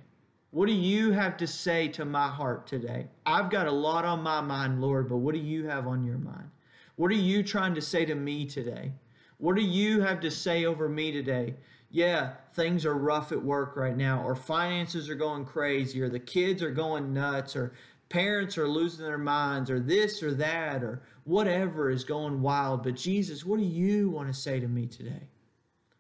What 0.52 0.68
do 0.68 0.74
you 0.74 1.12
have 1.12 1.38
to 1.38 1.48
say 1.48 1.88
to 1.90 2.06
my 2.06 2.28
heart 2.28 2.68
today? 2.68 3.08
I've 3.26 3.50
got 3.50 3.68
a 3.68 3.72
lot 3.72 4.04
on 4.04 4.22
my 4.22 4.42
mind, 4.42 4.82
Lord, 4.82 5.08
but 5.08 5.18
what 5.18 5.36
do 5.36 5.40
you 5.40 5.68
have 5.68 5.88
on 5.88 6.04
your 6.04 6.18
mind? 6.18 6.50
What 6.96 7.12
are 7.12 7.16
you 7.16 7.44
trying 7.44 7.76
to 7.76 7.82
say 7.82 8.04
to 8.06 8.16
me 8.16 8.46
today? 8.46 8.92
What 9.38 9.56
do 9.56 9.62
you 9.62 10.02
have 10.02 10.20
to 10.22 10.32
say 10.32 10.66
over 10.66 10.90
me 10.90 11.12
today? 11.12 11.56
Yeah, 11.92 12.34
things 12.54 12.86
are 12.86 12.96
rough 12.96 13.32
at 13.32 13.44
work 13.44 13.76
right 13.76 13.98
now, 13.98 14.24
or 14.24 14.36
finances 14.36 15.10
are 15.10 15.16
going 15.16 15.46
crazy, 15.46 16.02
or 16.02 16.10
the 16.10 16.20
kids 16.20 16.62
are 16.62 16.72
going 16.72 17.14
nuts, 17.14 17.56
or 17.56 17.74
parents 18.10 18.58
are 18.58 18.68
losing 18.68 19.06
their 19.06 19.18
minds, 19.18 19.72
or 19.72 19.80
this 19.80 20.22
or 20.22 20.34
that, 20.36 20.84
or 20.84 21.02
whatever 21.24 21.90
is 21.90 22.04
going 22.04 22.42
wild. 22.42 22.84
But 22.84 22.96
Jesus, 22.96 23.44
what 23.44 23.60
do 23.60 23.66
you 23.66 24.10
want 24.10 24.28
to 24.28 24.40
say 24.40 24.60
to 24.60 24.68
me 24.68 24.86
today? 24.86 25.28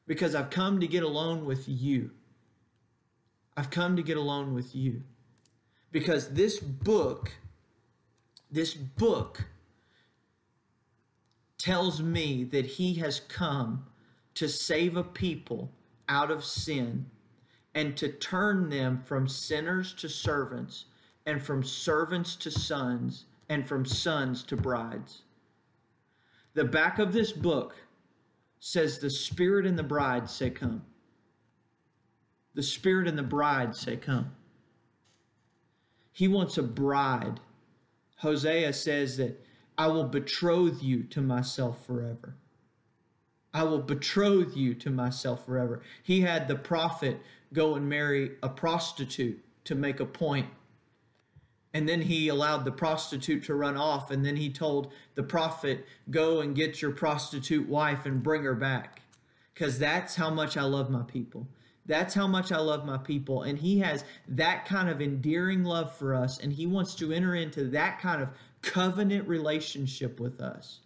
Because 0.05 0.35
I've 0.35 0.51
come 0.51 0.79
to 0.79 0.87
get 0.87 1.03
alone 1.03 1.45
with 1.45 1.67
you. 1.67 2.11
I've 3.57 3.71
come 3.71 3.95
to 3.95 4.03
get 4.03 4.17
alone 4.17 4.53
with 4.53 4.75
you. 4.75 5.01
Because 5.91 6.29
this 6.29 6.59
book, 6.59 7.31
this 8.51 8.75
book, 8.75 9.45
tells 11.57 12.01
me 12.01 12.43
that 12.45 12.65
he 12.65 12.95
has 12.95 13.19
come 13.19 13.85
to 14.33 14.47
save 14.47 14.95
a 14.95 15.03
people 15.03 15.71
out 16.09 16.31
of 16.31 16.43
sin 16.43 17.05
and 17.75 17.95
to 17.95 18.09
turn 18.09 18.69
them 18.69 19.01
from 19.05 19.27
sinners 19.27 19.93
to 19.93 20.09
servants 20.09 20.85
and 21.25 21.41
from 21.41 21.63
servants 21.63 22.35
to 22.35 22.51
sons 22.51 23.25
and 23.47 23.67
from 23.67 23.85
sons 23.85 24.43
to 24.43 24.57
brides. 24.57 25.21
The 26.55 26.65
back 26.65 26.99
of 26.99 27.13
this 27.13 27.31
book 27.31 27.75
says 28.59 28.99
the 28.99 29.09
Spirit 29.09 29.65
and 29.65 29.77
the 29.77 29.83
bride 29.83 30.29
say, 30.29 30.49
Come. 30.49 30.83
The 32.55 32.63
Spirit 32.63 33.07
and 33.07 33.17
the 33.17 33.23
bride 33.23 33.75
say, 33.75 33.95
Come. 33.95 34.31
He 36.11 36.27
wants 36.27 36.57
a 36.57 36.63
bride. 36.63 37.39
Hosea 38.17 38.73
says 38.73 39.15
that 39.17 39.41
I 39.77 39.87
will 39.87 40.03
betroth 40.03 40.83
you 40.83 41.03
to 41.03 41.21
myself 41.21 41.85
forever. 41.85 42.35
I 43.53 43.63
will 43.63 43.81
betroth 43.81 44.55
you 44.55 44.75
to 44.75 44.89
myself 44.89 45.45
forever. 45.45 45.81
He 46.03 46.21
had 46.21 46.47
the 46.47 46.55
prophet 46.55 47.19
go 47.53 47.75
and 47.75 47.89
marry 47.89 48.31
a 48.43 48.49
prostitute 48.49 49.43
to 49.65 49.75
make 49.75 49.99
a 49.99 50.05
point. 50.05 50.47
And 51.73 51.87
then 51.87 52.01
he 52.01 52.29
allowed 52.29 52.65
the 52.65 52.71
prostitute 52.71 53.43
to 53.45 53.55
run 53.55 53.77
off. 53.77 54.11
And 54.11 54.25
then 54.25 54.35
he 54.35 54.49
told 54.51 54.91
the 55.15 55.23
prophet, 55.23 55.85
Go 56.09 56.41
and 56.41 56.55
get 56.55 56.81
your 56.81 56.91
prostitute 56.91 57.67
wife 57.67 58.05
and 58.05 58.23
bring 58.23 58.43
her 58.43 58.55
back. 58.55 59.01
Because 59.53 59.77
that's 59.77 60.15
how 60.15 60.29
much 60.29 60.57
I 60.57 60.63
love 60.63 60.89
my 60.89 61.03
people. 61.03 61.47
That's 61.85 62.13
how 62.13 62.27
much 62.27 62.51
I 62.51 62.59
love 62.59 62.85
my 62.85 62.97
people. 62.97 63.43
And 63.43 63.57
he 63.57 63.79
has 63.79 64.03
that 64.29 64.65
kind 64.65 64.89
of 64.89 65.01
endearing 65.01 65.63
love 65.63 65.95
for 65.95 66.15
us. 66.15 66.39
And 66.39 66.53
he 66.53 66.65
wants 66.65 66.95
to 66.95 67.11
enter 67.11 67.35
into 67.35 67.65
that 67.69 67.99
kind 67.99 68.21
of 68.21 68.29
covenant 68.61 69.27
relationship 69.27 70.19
with 70.19 70.39
us. 70.39 70.79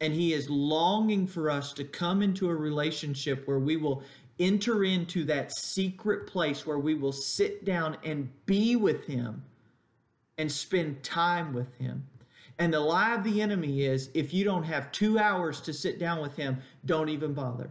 And 0.00 0.12
he 0.12 0.32
is 0.32 0.50
longing 0.50 1.26
for 1.26 1.50
us 1.50 1.72
to 1.74 1.84
come 1.84 2.22
into 2.22 2.50
a 2.50 2.54
relationship 2.54 3.46
where 3.46 3.58
we 3.58 3.76
will 3.76 4.02
enter 4.38 4.84
into 4.84 5.24
that 5.24 5.56
secret 5.56 6.26
place 6.26 6.66
where 6.66 6.78
we 6.78 6.94
will 6.94 7.12
sit 7.12 7.64
down 7.64 7.96
and 8.02 8.28
be 8.46 8.76
with 8.76 9.06
him 9.06 9.42
and 10.38 10.50
spend 10.50 11.02
time 11.02 11.52
with 11.52 11.72
him. 11.76 12.04
And 12.58 12.72
the 12.72 12.80
lie 12.80 13.14
of 13.14 13.24
the 13.24 13.40
enemy 13.42 13.82
is 13.82 14.10
if 14.14 14.32
you 14.32 14.44
don't 14.44 14.64
have 14.64 14.92
two 14.92 15.18
hours 15.18 15.60
to 15.62 15.72
sit 15.72 15.98
down 15.98 16.20
with 16.20 16.36
him, 16.36 16.58
don't 16.84 17.08
even 17.08 17.32
bother. 17.32 17.70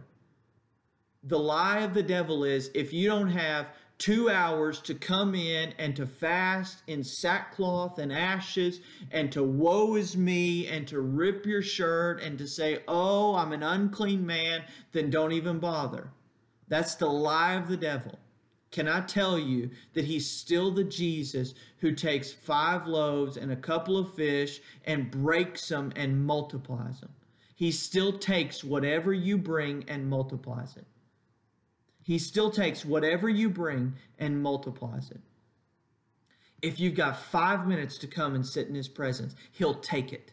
The 1.24 1.38
lie 1.38 1.80
of 1.80 1.94
the 1.94 2.02
devil 2.02 2.44
is 2.44 2.70
if 2.74 2.92
you 2.92 3.08
don't 3.08 3.30
have 3.30 3.68
two 3.98 4.28
hours 4.28 4.80
to 4.80 4.94
come 4.94 5.34
in 5.34 5.72
and 5.78 5.94
to 5.96 6.06
fast 6.06 6.82
in 6.86 7.02
sackcloth 7.04 7.98
and 7.98 8.12
ashes 8.12 8.80
and 9.12 9.30
to 9.32 9.42
woe 9.42 9.94
is 9.94 10.16
me 10.16 10.66
and 10.66 10.86
to 10.88 11.00
rip 11.00 11.46
your 11.46 11.62
shirt 11.62 12.20
and 12.20 12.38
to 12.38 12.46
say, 12.46 12.80
oh, 12.88 13.34
I'm 13.34 13.52
an 13.52 13.62
unclean 13.62 14.26
man, 14.26 14.64
then 14.92 15.10
don't 15.10 15.32
even 15.32 15.58
bother. 15.58 16.10
That's 16.68 16.96
the 16.96 17.06
lie 17.06 17.54
of 17.54 17.68
the 17.68 17.76
devil. 17.76 18.18
Can 18.72 18.88
I 18.88 19.02
tell 19.02 19.38
you 19.38 19.70
that 19.92 20.04
he's 20.04 20.28
still 20.28 20.72
the 20.72 20.82
Jesus 20.82 21.54
who 21.78 21.92
takes 21.92 22.32
five 22.32 22.88
loaves 22.88 23.36
and 23.36 23.52
a 23.52 23.56
couple 23.56 23.96
of 23.96 24.14
fish 24.14 24.60
and 24.84 25.12
breaks 25.12 25.68
them 25.68 25.92
and 25.94 26.26
multiplies 26.26 27.00
them? 27.00 27.12
He 27.54 27.70
still 27.70 28.18
takes 28.18 28.64
whatever 28.64 29.12
you 29.12 29.38
bring 29.38 29.84
and 29.86 30.10
multiplies 30.10 30.76
it. 30.76 30.86
He 32.04 32.18
still 32.18 32.50
takes 32.50 32.84
whatever 32.84 33.28
you 33.28 33.48
bring 33.48 33.94
and 34.18 34.42
multiplies 34.42 35.10
it. 35.10 35.20
If 36.62 36.78
you've 36.78 36.94
got 36.94 37.18
five 37.18 37.66
minutes 37.66 37.98
to 37.98 38.06
come 38.06 38.34
and 38.34 38.46
sit 38.46 38.68
in 38.68 38.74
his 38.74 38.88
presence, 38.88 39.34
he'll 39.52 39.74
take 39.74 40.12
it. 40.12 40.30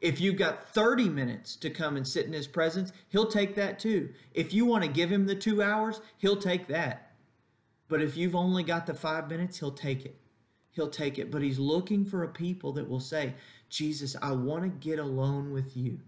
If 0.00 0.20
you've 0.20 0.36
got 0.36 0.68
30 0.68 1.08
minutes 1.08 1.56
to 1.56 1.70
come 1.70 1.96
and 1.96 2.06
sit 2.06 2.26
in 2.26 2.32
his 2.32 2.46
presence, 2.46 2.92
he'll 3.08 3.26
take 3.26 3.56
that 3.56 3.80
too. 3.80 4.10
If 4.32 4.54
you 4.54 4.64
want 4.64 4.84
to 4.84 4.90
give 4.90 5.10
him 5.10 5.26
the 5.26 5.34
two 5.34 5.60
hours, 5.60 6.00
he'll 6.18 6.36
take 6.36 6.68
that. 6.68 7.10
But 7.88 8.00
if 8.00 8.16
you've 8.16 8.36
only 8.36 8.62
got 8.62 8.86
the 8.86 8.94
five 8.94 9.28
minutes, 9.28 9.58
he'll 9.58 9.72
take 9.72 10.04
it. 10.04 10.16
He'll 10.70 10.90
take 10.90 11.18
it. 11.18 11.32
But 11.32 11.42
he's 11.42 11.58
looking 11.58 12.04
for 12.04 12.22
a 12.22 12.28
people 12.28 12.72
that 12.74 12.88
will 12.88 13.00
say, 13.00 13.34
Jesus, 13.68 14.14
I 14.22 14.30
want 14.30 14.62
to 14.62 14.68
get 14.68 15.00
alone 15.00 15.52
with 15.52 15.76
you. 15.76 15.98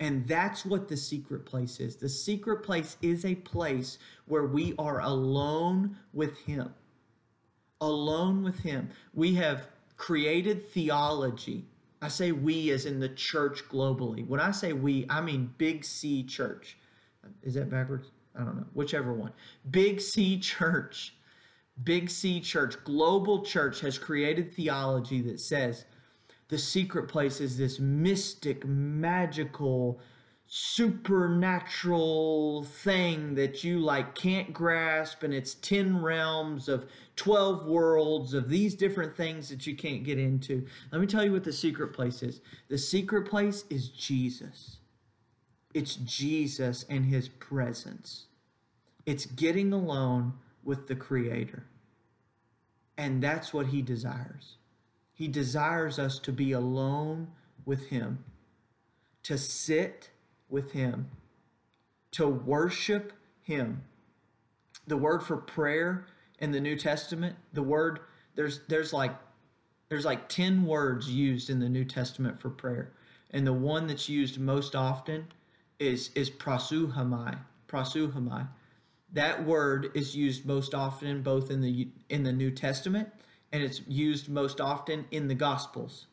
And 0.00 0.26
that's 0.26 0.64
what 0.64 0.88
the 0.88 0.96
secret 0.96 1.44
place 1.44 1.78
is. 1.78 1.96
The 1.96 2.08
secret 2.08 2.62
place 2.62 2.96
is 3.02 3.26
a 3.26 3.34
place 3.34 3.98
where 4.24 4.46
we 4.46 4.74
are 4.78 5.00
alone 5.00 5.96
with 6.14 6.38
Him. 6.38 6.74
Alone 7.82 8.42
with 8.42 8.58
Him. 8.58 8.88
We 9.12 9.34
have 9.34 9.68
created 9.98 10.70
theology. 10.70 11.66
I 12.00 12.08
say 12.08 12.32
we 12.32 12.70
as 12.70 12.86
in 12.86 12.98
the 12.98 13.10
church 13.10 13.62
globally. 13.68 14.26
When 14.26 14.40
I 14.40 14.52
say 14.52 14.72
we, 14.72 15.04
I 15.10 15.20
mean 15.20 15.52
Big 15.58 15.84
C 15.84 16.22
Church. 16.22 16.78
Is 17.42 17.52
that 17.54 17.68
backwards? 17.70 18.10
I 18.34 18.44
don't 18.44 18.56
know. 18.56 18.66
Whichever 18.72 19.12
one. 19.12 19.32
Big 19.70 20.00
C 20.00 20.38
Church. 20.38 21.14
Big 21.84 22.08
C 22.08 22.40
Church, 22.40 22.82
global 22.84 23.44
church 23.44 23.80
has 23.80 23.98
created 23.98 24.54
theology 24.54 25.20
that 25.22 25.40
says 25.40 25.84
the 26.50 26.58
secret 26.58 27.08
place 27.08 27.40
is 27.40 27.56
this 27.56 27.78
mystic, 27.78 28.66
magical, 28.66 30.00
supernatural 30.48 32.64
thing 32.64 33.36
that 33.36 33.62
you 33.62 33.78
like 33.78 34.16
can't 34.16 34.52
grasp 34.52 35.22
and 35.22 35.32
it's 35.32 35.54
10 35.54 36.02
realms 36.02 36.68
of 36.68 36.88
12 37.14 37.66
worlds 37.66 38.34
of 38.34 38.48
these 38.48 38.74
different 38.74 39.16
things 39.16 39.48
that 39.48 39.64
you 39.64 39.76
can't 39.76 40.02
get 40.02 40.18
into. 40.18 40.66
Let 40.90 41.00
me 41.00 41.06
tell 41.06 41.24
you 41.24 41.30
what 41.30 41.44
the 41.44 41.52
secret 41.52 41.92
place 41.92 42.24
is. 42.24 42.40
The 42.68 42.78
secret 42.78 43.30
place 43.30 43.64
is 43.70 43.90
Jesus. 43.90 44.78
It's 45.72 45.94
Jesus 45.94 46.84
and 46.90 47.04
his 47.04 47.28
presence. 47.28 48.26
It's 49.06 49.26
getting 49.26 49.72
alone 49.72 50.32
with 50.64 50.88
the 50.88 50.96
creator. 50.96 51.62
And 52.98 53.22
that's 53.22 53.54
what 53.54 53.68
he 53.68 53.82
desires. 53.82 54.56
He 55.20 55.28
desires 55.28 55.98
us 55.98 56.18
to 56.20 56.32
be 56.32 56.52
alone 56.52 57.28
with 57.66 57.88
Him, 57.88 58.24
to 59.24 59.36
sit 59.36 60.08
with 60.48 60.72
Him, 60.72 61.10
to 62.12 62.26
worship 62.26 63.12
Him. 63.42 63.82
The 64.86 64.96
word 64.96 65.22
for 65.22 65.36
prayer 65.36 66.06
in 66.38 66.52
the 66.52 66.60
New 66.60 66.74
Testament, 66.74 67.36
the 67.52 67.62
word 67.62 68.00
there's 68.34 68.60
there's 68.68 68.94
like 68.94 69.14
there's 69.90 70.06
like 70.06 70.30
10 70.30 70.64
words 70.64 71.10
used 71.10 71.50
in 71.50 71.60
the 71.60 71.68
New 71.68 71.84
Testament 71.84 72.40
for 72.40 72.48
prayer. 72.48 72.94
And 73.30 73.46
the 73.46 73.52
one 73.52 73.88
that's 73.88 74.08
used 74.08 74.40
most 74.40 74.74
often 74.74 75.26
is 75.78 76.08
is 76.14 76.30
proseuchomai. 76.30 77.36
Proseuchomai. 77.68 78.48
That 79.12 79.44
word 79.44 79.90
is 79.94 80.16
used 80.16 80.46
most 80.46 80.72
often 80.72 81.20
both 81.20 81.50
in 81.50 81.60
the 81.60 81.88
in 82.08 82.22
the 82.22 82.32
New 82.32 82.50
Testament 82.50 83.10
and 83.52 83.62
it's 83.62 83.82
used 83.86 84.28
most 84.28 84.60
often 84.60 85.04
in 85.10 85.28
the 85.28 85.34
Gospels. 85.34 86.06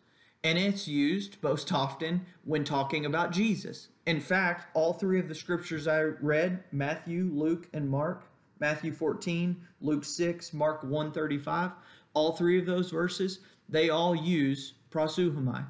And 0.43 0.58
it's 0.58 0.88
used 0.88 1.38
most 1.41 1.71
often 1.71 2.26
when 2.45 2.63
talking 2.63 3.06
about 3.06 3.32
Jesus. 3.32 3.89
In 4.06 4.19
fact, 4.21 4.67
all 4.73 4.93
three 4.93 5.19
of 5.19 5.28
the 5.28 5.36
scriptures 5.36 5.88
I 5.88 6.02
read 6.02 6.63
Matthew, 6.71 7.30
Luke, 7.34 7.67
and 7.73 7.89
Mark 7.89 8.30
Matthew 8.60 8.91
14, 8.91 9.56
Luke 9.82 10.04
6, 10.04 10.52
Mark 10.54 10.82
135 10.84 11.71
all 12.17 12.32
three 12.32 12.58
of 12.58 12.65
those 12.65 12.89
verses, 12.89 13.41
they 13.69 13.91
all 13.91 14.15
use 14.15 14.73
proseuchomai. 14.89 15.63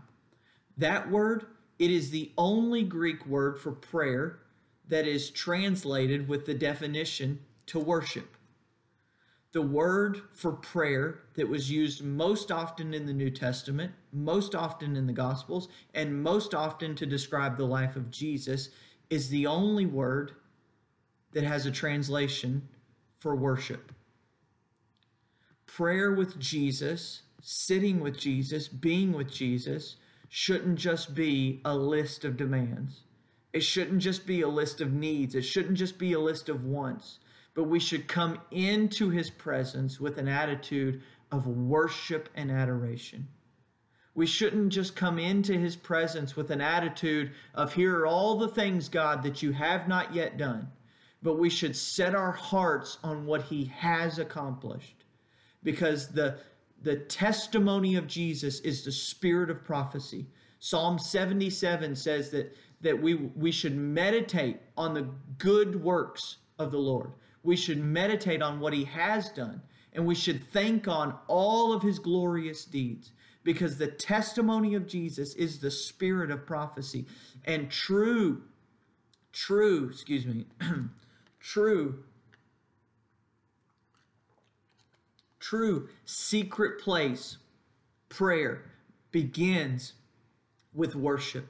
That 0.77 1.11
word, 1.11 1.47
it 1.77 1.91
is 1.91 2.09
the 2.09 2.31
only 2.37 2.83
Greek 2.83 3.25
word 3.25 3.59
for 3.59 3.73
prayer 3.73 4.39
that 4.87 5.05
is 5.05 5.29
translated 5.29 6.25
with 6.25 6.45
the 6.45 6.53
definition 6.53 7.37
to 7.65 7.79
worship 7.79 8.36
the 9.53 9.61
word 9.61 10.21
for 10.33 10.51
prayer 10.51 11.21
that 11.35 11.47
was 11.47 11.71
used 11.71 12.03
most 12.03 12.51
often 12.51 12.93
in 12.93 13.05
the 13.05 13.13
New 13.13 13.29
Testament, 13.29 13.91
most 14.11 14.55
often 14.55 14.95
in 14.95 15.07
the 15.07 15.13
Gospels, 15.13 15.69
and 15.93 16.21
most 16.21 16.53
often 16.53 16.95
to 16.95 17.05
describe 17.05 17.57
the 17.57 17.65
life 17.65 17.95
of 17.95 18.11
Jesus 18.11 18.69
is 19.09 19.29
the 19.29 19.47
only 19.47 19.85
word 19.85 20.33
that 21.31 21.43
has 21.43 21.65
a 21.65 21.71
translation 21.71 22.67
for 23.19 23.35
worship. 23.35 23.91
Prayer 25.65 26.11
with 26.11 26.37
Jesus, 26.39 27.21
sitting 27.41 27.99
with 27.99 28.17
Jesus, 28.17 28.67
being 28.67 29.13
with 29.13 29.31
Jesus, 29.31 29.95
shouldn't 30.29 30.77
just 30.77 31.15
be 31.15 31.61
a 31.63 31.75
list 31.75 32.25
of 32.25 32.35
demands. 32.35 33.03
It 33.53 33.61
shouldn't 33.61 34.01
just 34.01 34.27
be 34.27 34.41
a 34.41 34.47
list 34.47 34.81
of 34.81 34.91
needs. 34.91 35.35
It 35.35 35.43
shouldn't 35.43 35.77
just 35.77 35.97
be 35.97 36.13
a 36.13 36.19
list 36.19 36.49
of 36.49 36.65
wants 36.65 37.19
but 37.57 37.63
we 37.63 37.79
should 37.79 38.07
come 38.07 38.39
into 38.51 39.09
his 39.09 39.31
presence 39.31 39.99
with 39.99 40.19
an 40.19 40.27
attitude 40.27 41.01
of 41.31 41.47
worship 41.47 42.29
and 42.35 42.51
adoration. 42.51 43.27
We 44.13 44.27
shouldn't 44.27 44.71
just 44.71 44.95
come 44.95 45.17
into 45.17 45.57
his 45.57 45.75
presence 45.75 46.35
with 46.35 46.51
an 46.51 46.61
attitude 46.61 47.31
of, 47.55 47.73
here 47.73 48.01
are 48.01 48.05
all 48.05 48.37
the 48.37 48.47
things, 48.47 48.89
God, 48.89 49.23
that 49.23 49.41
you 49.41 49.53
have 49.53 49.87
not 49.87 50.13
yet 50.13 50.37
done. 50.37 50.67
But 51.23 51.39
we 51.39 51.49
should 51.49 51.75
set 51.75 52.13
our 52.13 52.31
hearts 52.31 52.99
on 53.03 53.25
what 53.25 53.41
he 53.41 53.65
has 53.75 54.19
accomplished. 54.19 55.05
Because 55.63 56.09
the, 56.09 56.37
the 56.83 56.97
testimony 56.97 57.95
of 57.95 58.05
Jesus 58.05 58.59
is 58.59 58.85
the 58.85 58.91
spirit 58.91 59.49
of 59.49 59.65
prophecy. 59.65 60.27
Psalm 60.59 60.99
77 60.99 61.95
says 61.95 62.29
that, 62.29 62.55
that 62.81 63.01
we, 63.01 63.15
we 63.15 63.51
should 63.51 63.75
meditate 63.75 64.59
on 64.77 64.93
the 64.93 65.09
good 65.39 65.81
works 65.81 66.37
of 66.59 66.69
the 66.69 66.77
Lord 66.77 67.13
we 67.47 67.55
should 67.55 67.79
meditate 67.79 68.41
on 68.41 68.59
what 68.59 68.73
he 68.73 68.83
has 68.83 69.31
done 69.31 69.61
and 69.93 70.05
we 70.05 70.13
should 70.13 70.47
think 70.51 70.87
on 70.87 71.17
all 71.27 71.73
of 71.73 71.81
his 71.81 71.97
glorious 71.97 72.65
deeds 72.65 73.11
because 73.43 73.77
the 73.77 73.87
testimony 73.87 74.75
of 74.75 74.85
Jesus 74.85 75.33
is 75.35 75.59
the 75.59 75.71
spirit 75.71 76.29
of 76.29 76.45
prophecy 76.45 77.05
and 77.45 77.71
true 77.71 78.43
true 79.33 79.89
excuse 79.89 80.25
me 80.25 80.45
true 81.39 82.03
True 85.47 85.87
secret 86.03 86.81
place 86.81 87.37
prayer 88.09 88.65
begins 89.11 89.93
with 90.73 90.93
worship. 90.93 91.47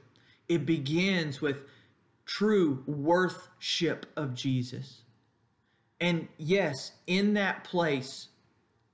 It 0.48 0.64
begins 0.64 1.40
with 1.40 1.64
true 2.24 2.84
worship 2.86 4.06
of 4.16 4.34
Jesus. 4.34 5.02
And 6.00 6.28
yes, 6.36 6.92
in 7.06 7.34
that 7.34 7.64
place 7.64 8.28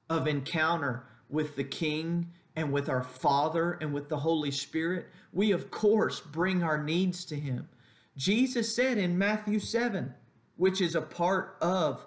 of 0.09 0.27
encounter 0.27 1.05
with 1.29 1.57
the 1.57 1.65
King 1.65 2.31
and 2.57 2.73
with 2.73 2.89
our 2.89 3.03
Father 3.03 3.79
and 3.81 3.93
with 3.93 4.09
the 4.09 4.19
Holy 4.19 4.51
Spirit, 4.51 5.07
we 5.33 5.53
of 5.53 5.71
course 5.71 6.21
bring 6.21 6.63
our 6.63 6.83
needs 6.83 7.25
to 7.27 7.37
Him. 7.37 7.69
Jesus 8.17 8.75
said 8.75 8.97
in 8.97 9.19
Matthew 9.19 9.59
7, 9.59 10.15
which 10.57 10.81
is 10.81 10.95
a 10.95 11.03
part 11.03 11.57
of 11.61 12.07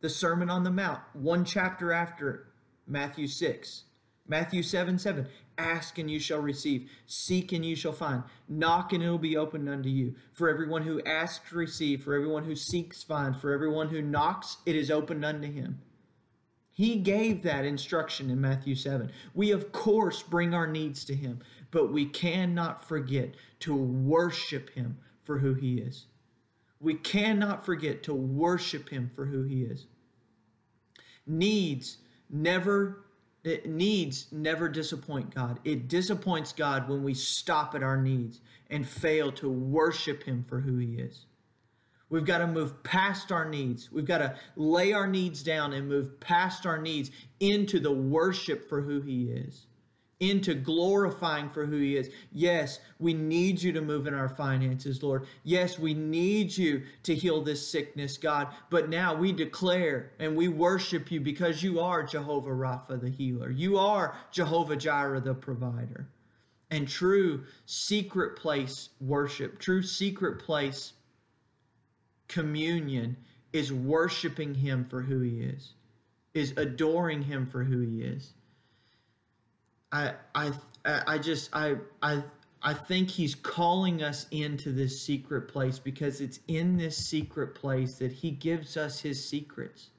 the 0.00 0.08
Sermon 0.08 0.48
on 0.48 0.64
the 0.64 0.70
Mount, 0.70 1.00
one 1.14 1.44
chapter 1.44 1.92
after 1.92 2.48
Matthew 2.86 3.26
6. 3.26 3.84
Matthew 4.28 4.62
7 4.62 4.98
7. 4.98 5.26
Ask 5.58 5.98
and 5.98 6.10
you 6.10 6.18
shall 6.18 6.40
receive. 6.40 6.90
Seek 7.06 7.52
and 7.52 7.64
you 7.64 7.76
shall 7.76 7.92
find. 7.92 8.22
Knock 8.48 8.92
and 8.92 9.02
it 9.02 9.10
will 9.10 9.18
be 9.18 9.36
opened 9.36 9.68
unto 9.68 9.88
you. 9.88 10.14
For 10.32 10.48
everyone 10.48 10.82
who 10.82 11.02
asks, 11.02 11.52
receive. 11.52 12.02
For 12.02 12.14
everyone 12.14 12.44
who 12.44 12.56
seeks, 12.56 13.02
finds. 13.02 13.40
For 13.40 13.52
everyone 13.52 13.88
who 13.88 14.02
knocks, 14.02 14.58
it 14.66 14.76
is 14.76 14.90
opened 14.90 15.24
unto 15.24 15.50
him. 15.50 15.80
He 16.70 16.96
gave 16.96 17.42
that 17.42 17.66
instruction 17.66 18.30
in 18.30 18.40
Matthew 18.40 18.74
7. 18.74 19.10
We, 19.34 19.50
of 19.50 19.72
course, 19.72 20.22
bring 20.22 20.54
our 20.54 20.66
needs 20.66 21.04
to 21.04 21.14
him, 21.14 21.40
but 21.70 21.92
we 21.92 22.06
cannot 22.06 22.88
forget 22.88 23.34
to 23.60 23.74
worship 23.74 24.70
him 24.70 24.96
for 25.22 25.38
who 25.38 25.52
he 25.52 25.78
is. 25.78 26.06
We 26.80 26.94
cannot 26.94 27.64
forget 27.64 28.02
to 28.04 28.14
worship 28.14 28.88
him 28.88 29.10
for 29.14 29.26
who 29.26 29.42
he 29.42 29.62
is. 29.62 29.86
Needs 31.26 31.98
never 32.30 33.04
it 33.44 33.68
needs 33.68 34.26
never 34.30 34.68
disappoint 34.68 35.34
God. 35.34 35.58
It 35.64 35.88
disappoints 35.88 36.52
God 36.52 36.88
when 36.88 37.02
we 37.02 37.14
stop 37.14 37.74
at 37.74 37.82
our 37.82 38.00
needs 38.00 38.40
and 38.70 38.86
fail 38.86 39.32
to 39.32 39.50
worship 39.50 40.22
him 40.22 40.44
for 40.48 40.60
who 40.60 40.78
he 40.78 40.94
is. 40.94 41.26
We've 42.08 42.24
got 42.24 42.38
to 42.38 42.46
move 42.46 42.82
past 42.82 43.32
our 43.32 43.48
needs. 43.48 43.90
We've 43.90 44.04
got 44.04 44.18
to 44.18 44.36
lay 44.54 44.92
our 44.92 45.06
needs 45.06 45.42
down 45.42 45.72
and 45.72 45.88
move 45.88 46.20
past 46.20 46.66
our 46.66 46.78
needs 46.78 47.10
into 47.40 47.80
the 47.80 47.92
worship 47.92 48.68
for 48.68 48.82
who 48.82 49.00
he 49.00 49.24
is 49.24 49.66
into 50.22 50.54
glorifying 50.54 51.50
for 51.50 51.66
who 51.66 51.78
He 51.78 51.96
is. 51.96 52.08
Yes, 52.30 52.78
we 53.00 53.12
need 53.12 53.60
you 53.60 53.72
to 53.72 53.80
move 53.80 54.06
in 54.06 54.14
our 54.14 54.28
finances, 54.28 55.02
Lord. 55.02 55.26
Yes, 55.42 55.80
we 55.80 55.94
need 55.94 56.56
you 56.56 56.84
to 57.02 57.14
heal 57.14 57.42
this 57.42 57.66
sickness, 57.66 58.16
God. 58.16 58.46
But 58.70 58.88
now 58.88 59.16
we 59.16 59.32
declare 59.32 60.12
and 60.20 60.36
we 60.36 60.46
worship 60.46 61.10
you 61.10 61.20
because 61.20 61.60
you 61.60 61.80
are 61.80 62.04
Jehovah 62.04 62.50
Rapha, 62.50 63.00
the 63.00 63.10
healer. 63.10 63.50
You 63.50 63.78
are 63.78 64.16
Jehovah 64.30 64.76
Jireh, 64.76 65.20
the 65.20 65.34
provider. 65.34 66.06
And 66.70 66.88
true 66.88 67.42
secret 67.66 68.36
place 68.36 68.90
worship, 69.00 69.58
true 69.58 69.82
secret 69.82 70.38
place 70.38 70.92
communion 72.28 73.16
is 73.52 73.72
worshiping 73.72 74.54
Him 74.54 74.84
for 74.84 75.02
who 75.02 75.20
He 75.20 75.40
is, 75.40 75.72
is 76.32 76.54
adoring 76.56 77.22
Him 77.22 77.44
for 77.44 77.64
who 77.64 77.80
He 77.80 78.02
is. 78.02 78.34
I 79.92 80.14
I 80.34 80.52
I 80.84 81.18
just 81.18 81.50
I 81.52 81.76
I 82.02 82.22
I 82.62 82.74
think 82.74 83.10
he's 83.10 83.34
calling 83.34 84.02
us 84.02 84.26
into 84.30 84.72
this 84.72 85.00
secret 85.00 85.48
place 85.48 85.78
because 85.78 86.20
it's 86.20 86.40
in 86.48 86.76
this 86.76 86.96
secret 86.96 87.54
place 87.54 87.96
that 87.96 88.12
he 88.12 88.30
gives 88.30 88.76
us 88.76 89.00
his 89.00 89.22
secrets. 89.22 89.90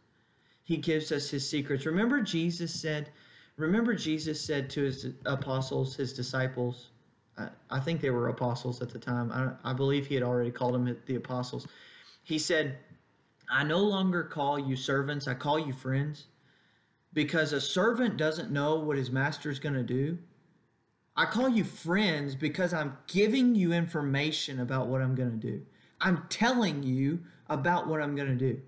He 0.64 0.78
gives 0.78 1.12
us 1.12 1.30
his 1.30 1.48
secrets. 1.48 1.86
Remember 1.86 2.22
Jesus 2.22 2.74
said, 2.74 3.10
remember 3.58 3.94
Jesus 3.94 4.40
said 4.40 4.70
to 4.72 4.84
his 4.84 5.08
apostles, 5.26 5.96
his 5.96 6.14
disciples, 6.14 6.92
I, 7.38 7.50
I 7.70 7.80
think 7.82 8.00
they 8.00 8.12
were 8.12 8.30
apostles 8.30 8.82
at 8.82 8.90
the 8.90 9.00
time. 9.00 9.30
I, 9.32 9.72
I 9.72 9.74
believe 9.74 10.08
he 10.08 10.16
had 10.16 10.24
already 10.24 10.52
called 10.52 10.74
them 10.74 10.98
the 11.06 11.16
apostles. 11.16 11.68
He 12.24 12.40
said, 12.40 12.78
I 13.50 13.66
no 13.66 13.80
longer 13.80 14.24
call 14.24 14.58
you 14.58 14.78
servants, 14.78 15.28
I 15.28 15.34
call 15.34 15.60
you 15.60 15.74
friends 15.74 16.28
because 17.14 17.54
a 17.54 17.62
servant 17.62 18.18
doesn't 18.18 18.52
know 18.52 18.76
what 18.76 18.98
his 18.98 19.12
master 19.12 19.50
is 19.50 19.60
going 19.60 19.76
to 19.76 19.84
do. 19.84 20.18
I 21.16 21.26
call 21.26 21.48
you 21.48 21.64
friends 21.64 22.36
because 22.36 22.74
I'm 22.74 22.98
giving 23.08 23.54
you 23.54 23.72
information 23.72 24.60
about 24.60 24.88
what 24.88 25.02
I'm 25.02 25.14
going 25.14 25.32
to 25.32 25.48
do. 25.48 25.62
I'm 26.02 26.26
telling 26.30 26.82
you 26.82 27.20
about 27.50 27.88
what 27.88 28.02
I'm 28.02 28.16
going 28.16 28.30
to 28.30 28.54
do. 28.54 28.60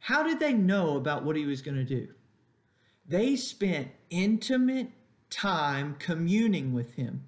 How 0.00 0.24
did 0.24 0.40
they 0.40 0.52
know 0.52 0.96
about 0.96 1.22
what 1.24 1.36
he 1.36 1.46
was 1.46 1.62
going 1.62 1.76
to 1.76 1.84
do? 1.84 2.08
They 3.06 3.36
spent 3.36 3.88
intimate 4.10 4.90
time 5.30 5.94
communing 5.98 6.72
with 6.72 6.94
him. 6.94 7.24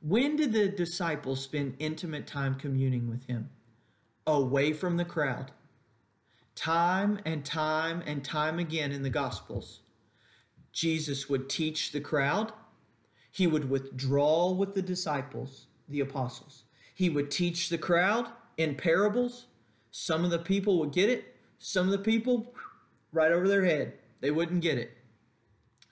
When 0.00 0.36
did 0.36 0.52
the 0.52 0.68
disciples 0.68 1.42
spend 1.42 1.76
intimate 1.78 2.26
time 2.26 2.54
communing 2.54 3.08
with 3.08 3.24
him? 3.26 3.48
Away 4.26 4.74
from 4.74 4.96
the 4.98 5.04
crowd 5.04 5.50
time 6.56 7.20
and 7.24 7.44
time 7.44 8.02
and 8.06 8.24
time 8.24 8.58
again 8.58 8.90
in 8.90 9.02
the 9.02 9.10
Gospels. 9.10 9.82
Jesus 10.72 11.28
would 11.28 11.48
teach 11.48 11.92
the 11.92 12.00
crowd, 12.00 12.52
he 13.30 13.46
would 13.46 13.70
withdraw 13.70 14.50
with 14.50 14.74
the 14.74 14.82
disciples, 14.82 15.66
the 15.88 16.00
apostles. 16.00 16.64
He 16.94 17.10
would 17.10 17.30
teach 17.30 17.68
the 17.68 17.78
crowd 17.78 18.28
in 18.56 18.74
parables. 18.74 19.46
Some 19.90 20.24
of 20.24 20.30
the 20.30 20.38
people 20.38 20.78
would 20.78 20.92
get 20.92 21.10
it, 21.10 21.36
some 21.58 21.86
of 21.86 21.92
the 21.92 21.98
people 21.98 22.54
right 23.12 23.30
over 23.30 23.46
their 23.46 23.64
head. 23.64 23.94
They 24.20 24.30
wouldn't 24.30 24.62
get 24.62 24.78
it. 24.78 24.96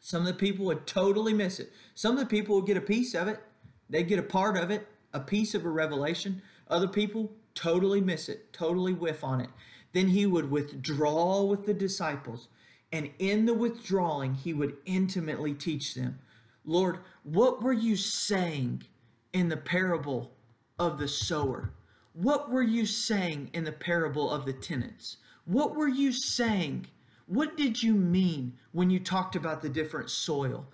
Some 0.01 0.23
of 0.23 0.27
the 0.27 0.35
people 0.35 0.67
would 0.67 0.87
totally 0.87 1.33
miss 1.33 1.61
it. 1.61 1.71
Some 1.95 2.13
of 2.13 2.21
the 2.21 2.27
people 2.27 2.57
would 2.57 2.67
get 2.67 2.77
a 2.77 2.83
piece 2.83 3.15
of 3.15 3.29
it. 3.29 3.41
They'd 3.89 4.09
get 4.09 4.19
a 4.19 4.23
part 4.23 4.57
of 4.57 4.71
it, 4.71 4.87
a 5.13 5.21
piece 5.21 5.55
of 5.55 5.65
a 5.65 5.71
revelation. 5.71 6.43
Other 6.69 6.89
people 6.89 7.33
totally 7.55 8.01
miss 8.01 8.29
it, 8.29 8.53
totally 8.53 8.93
whiff 8.93 9.23
on 9.23 9.41
it. 9.41 9.51
Then 9.95 10.09
he 10.09 10.27
would 10.27 10.51
withdraw 10.51 11.45
with 11.45 11.65
the 11.65 11.73
disciples, 11.73 12.49
and 12.93 13.11
in 13.19 13.47
the 13.47 13.55
withdrawing, 13.55 14.35
he 14.35 14.53
would 14.53 14.77
intimately 14.85 15.55
teach 15.55 15.95
them 15.95 16.19
Lord, 16.67 16.99
what 17.23 17.63
were 17.63 17.73
you 17.73 17.95
saying 17.95 18.85
in 19.33 19.49
the 19.49 19.57
parable 19.57 20.33
of 20.79 20.99
the 20.99 21.09
sower? 21.09 21.73
What 22.13 22.51
were 22.51 22.63
you 22.63 22.87
saying 22.87 23.51
in 23.53 23.65
the 23.65 23.73
parable 23.73 24.31
of 24.31 24.47
the 24.47 24.53
tenants? 24.53 25.19
What 25.45 25.77
were 25.77 25.89
you 25.89 26.11
saying? 26.11 26.87
What 27.27 27.57
did 27.57 27.83
you 27.83 27.95
mean 27.95 28.55
when 28.73 28.91
you 28.91 28.99
talked 28.99 29.37
about 29.37 29.63
the 29.63 29.69
different 29.69 30.11
soil? 30.11 30.67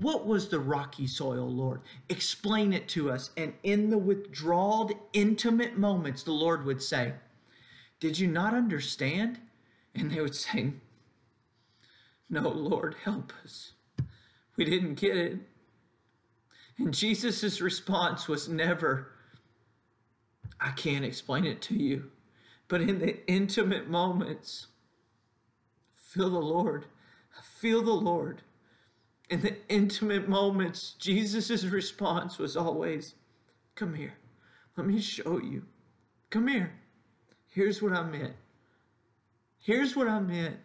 What 0.00 0.26
was 0.26 0.48
the 0.48 0.60
rocky 0.60 1.06
soil, 1.06 1.48
Lord? 1.48 1.82
Explain 2.08 2.72
it 2.72 2.88
to 2.88 3.10
us. 3.10 3.30
And 3.36 3.52
in 3.62 3.90
the 3.90 3.98
withdrawed, 3.98 4.94
intimate 5.12 5.76
moments, 5.76 6.22
the 6.22 6.32
Lord 6.32 6.64
would 6.64 6.82
say, 6.82 7.12
did 8.00 8.18
you 8.18 8.28
not 8.28 8.54
understand? 8.54 9.38
And 9.94 10.10
they 10.10 10.20
would 10.20 10.34
say, 10.34 10.72
No, 12.30 12.48
Lord, 12.48 12.94
help 13.04 13.32
us. 13.44 13.72
We 14.56 14.64
didn't 14.64 14.94
get 14.94 15.16
it. 15.16 15.38
And 16.78 16.94
Jesus' 16.94 17.60
response 17.60 18.28
was 18.28 18.48
never, 18.48 19.12
I 20.60 20.70
can't 20.70 21.04
explain 21.04 21.44
it 21.44 21.60
to 21.62 21.74
you. 21.74 22.10
But 22.68 22.82
in 22.82 22.98
the 22.98 23.26
intimate 23.28 23.88
moments, 23.88 24.68
feel 25.94 26.30
the 26.30 26.38
Lord. 26.38 26.84
Feel 27.60 27.82
the 27.82 27.90
Lord. 27.90 28.42
In 29.30 29.40
the 29.40 29.56
intimate 29.68 30.28
moments, 30.28 30.94
Jesus' 30.98 31.64
response 31.64 32.38
was 32.38 32.56
always, 32.56 33.14
Come 33.74 33.94
here. 33.94 34.14
Let 34.76 34.86
me 34.86 35.00
show 35.00 35.40
you. 35.40 35.64
Come 36.30 36.48
here. 36.48 36.72
Here's 37.48 37.82
what 37.82 37.92
I 37.92 38.02
meant. 38.02 38.34
Here's 39.58 39.96
what 39.96 40.08
I 40.08 40.20
meant. 40.20 40.56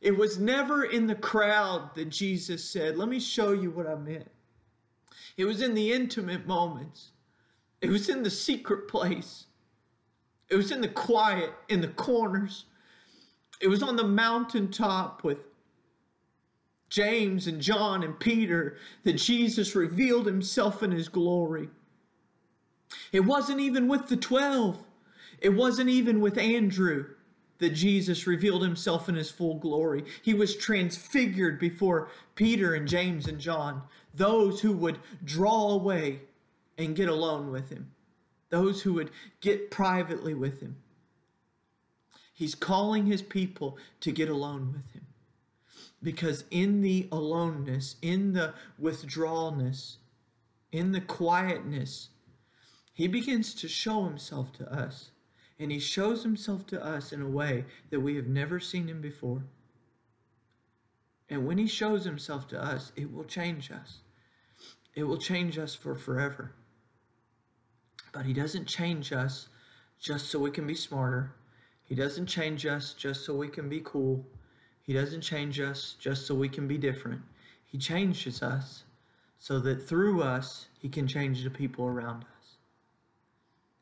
It 0.00 0.16
was 0.16 0.38
never 0.38 0.84
in 0.84 1.06
the 1.06 1.14
crowd 1.14 1.94
that 1.94 2.08
Jesus 2.08 2.64
said, 2.64 2.96
Let 2.96 3.08
me 3.08 3.20
show 3.20 3.52
you 3.52 3.70
what 3.70 3.86
I 3.86 3.94
meant. 3.94 4.30
It 5.36 5.44
was 5.44 5.62
in 5.62 5.74
the 5.74 5.92
intimate 5.92 6.46
moments, 6.46 7.10
it 7.80 7.90
was 7.90 8.08
in 8.08 8.22
the 8.22 8.30
secret 8.30 8.88
place, 8.88 9.46
it 10.48 10.56
was 10.56 10.70
in 10.70 10.80
the 10.80 10.88
quiet, 10.88 11.52
in 11.68 11.80
the 11.80 11.88
corners, 11.88 12.64
it 13.60 13.68
was 13.68 13.82
on 13.82 13.96
the 13.96 14.06
mountaintop 14.06 15.22
with 15.22 15.38
James 16.88 17.46
and 17.46 17.60
John 17.60 18.02
and 18.02 18.18
Peter 18.18 18.76
that 19.04 19.14
Jesus 19.14 19.76
revealed 19.76 20.26
himself 20.26 20.82
in 20.82 20.90
his 20.90 21.08
glory. 21.08 21.68
It 23.12 23.20
wasn't 23.20 23.60
even 23.60 23.86
with 23.86 24.08
the 24.08 24.16
12. 24.16 24.82
It 25.40 25.50
wasn't 25.50 25.90
even 25.90 26.20
with 26.20 26.38
Andrew 26.38 27.06
that 27.58 27.70
Jesus 27.70 28.26
revealed 28.26 28.62
himself 28.62 29.08
in 29.08 29.14
his 29.14 29.30
full 29.30 29.54
glory. 29.54 30.04
He 30.22 30.34
was 30.34 30.56
transfigured 30.56 31.58
before 31.58 32.08
Peter 32.34 32.74
and 32.74 32.88
James 32.88 33.26
and 33.28 33.38
John, 33.38 33.82
those 34.14 34.60
who 34.60 34.72
would 34.72 34.98
draw 35.24 35.70
away 35.70 36.20
and 36.78 36.96
get 36.96 37.08
alone 37.08 37.50
with 37.50 37.68
him, 37.68 37.90
those 38.48 38.82
who 38.82 38.94
would 38.94 39.10
get 39.40 39.70
privately 39.70 40.34
with 40.34 40.60
him. 40.60 40.76
He's 42.32 42.54
calling 42.54 43.04
his 43.04 43.20
people 43.20 43.76
to 44.00 44.10
get 44.10 44.30
alone 44.30 44.72
with 44.72 44.90
him. 44.92 45.06
Because 46.02 46.44
in 46.50 46.80
the 46.80 47.06
aloneness, 47.12 47.96
in 48.00 48.32
the 48.32 48.54
withdrawalness, 48.78 49.98
in 50.72 50.92
the 50.92 51.02
quietness, 51.02 52.08
he 52.94 53.06
begins 53.06 53.52
to 53.56 53.68
show 53.68 54.04
himself 54.04 54.52
to 54.54 54.72
us. 54.72 55.10
And 55.60 55.70
he 55.70 55.78
shows 55.78 56.22
himself 56.22 56.66
to 56.68 56.84
us 56.84 57.12
in 57.12 57.20
a 57.20 57.28
way 57.28 57.66
that 57.90 58.00
we 58.00 58.16
have 58.16 58.26
never 58.26 58.58
seen 58.58 58.88
him 58.88 59.00
before. 59.00 59.44
And 61.28 61.46
when 61.46 61.58
he 61.58 61.68
shows 61.68 62.04
himself 62.04 62.48
to 62.48 62.60
us, 62.60 62.90
it 62.96 63.12
will 63.12 63.24
change 63.24 63.70
us. 63.70 63.98
It 64.94 65.04
will 65.04 65.18
change 65.18 65.58
us 65.58 65.74
for 65.74 65.94
forever. 65.94 66.52
But 68.12 68.26
he 68.26 68.32
doesn't 68.32 68.66
change 68.66 69.12
us 69.12 69.48
just 70.00 70.30
so 70.30 70.38
we 70.38 70.50
can 70.50 70.66
be 70.66 70.74
smarter. 70.74 71.32
He 71.84 71.94
doesn't 71.94 72.26
change 72.26 72.66
us 72.66 72.94
just 72.94 73.24
so 73.24 73.34
we 73.34 73.48
can 73.48 73.68
be 73.68 73.82
cool. 73.84 74.24
He 74.82 74.92
doesn't 74.92 75.20
change 75.20 75.60
us 75.60 75.94
just 76.00 76.26
so 76.26 76.34
we 76.34 76.48
can 76.48 76.66
be 76.66 76.78
different. 76.78 77.20
He 77.66 77.78
changes 77.78 78.42
us 78.42 78.84
so 79.38 79.60
that 79.60 79.86
through 79.86 80.22
us, 80.22 80.66
he 80.80 80.88
can 80.88 81.06
change 81.06 81.44
the 81.44 81.50
people 81.50 81.86
around 81.86 82.22
us. 82.22 82.39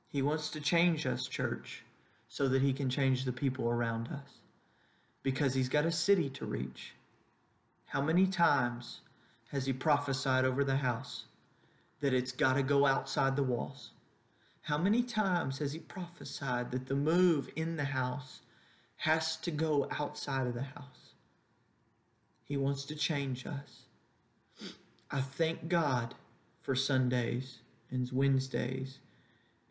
He 0.09 0.23
wants 0.23 0.49
to 0.51 0.61
change 0.61 1.07
us, 1.07 1.27
church, 1.27 1.85
so 2.29 2.49
that 2.49 2.63
he 2.63 2.73
can 2.73 2.89
change 2.89 3.25
the 3.25 3.33
people 3.33 3.69
around 3.69 4.09
us. 4.09 4.39
Because 5.23 5.55
he's 5.55 5.69
got 5.69 5.85
a 5.85 5.93
city 5.93 6.31
to 6.31 6.47
reach. 6.47 6.95
How 7.87 8.01
many 8.01 8.27
times 8.27 9.01
has 9.51 9.67
he 9.67 9.73
prophesied 9.73 10.45
over 10.45 10.65
the 10.65 10.77
house 10.77 11.25
that 12.01 12.15
it's 12.15 12.33
got 12.33 12.55
to 12.55 12.63
go 12.63 12.87
outside 12.87 13.37
the 13.37 13.43
walls? 13.43 13.91
How 14.63 14.79
many 14.79 15.03
times 15.03 15.59
has 15.59 15.73
he 15.73 15.79
prophesied 15.79 16.71
that 16.71 16.87
the 16.87 16.95
move 16.95 17.51
in 17.57 17.77
the 17.77 17.85
house 17.85 18.41
has 18.97 19.37
to 19.39 19.51
go 19.51 19.89
outside 19.99 20.47
of 20.47 20.55
the 20.55 20.63
house? 20.63 21.15
He 22.45 22.57
wants 22.57 22.85
to 22.85 22.95
change 22.95 23.47
us. 23.47 23.85
I 25.11 25.21
thank 25.21 25.69
God 25.69 26.15
for 26.61 26.75
Sundays 26.75 27.59
and 27.91 28.11
Wednesdays 28.13 28.99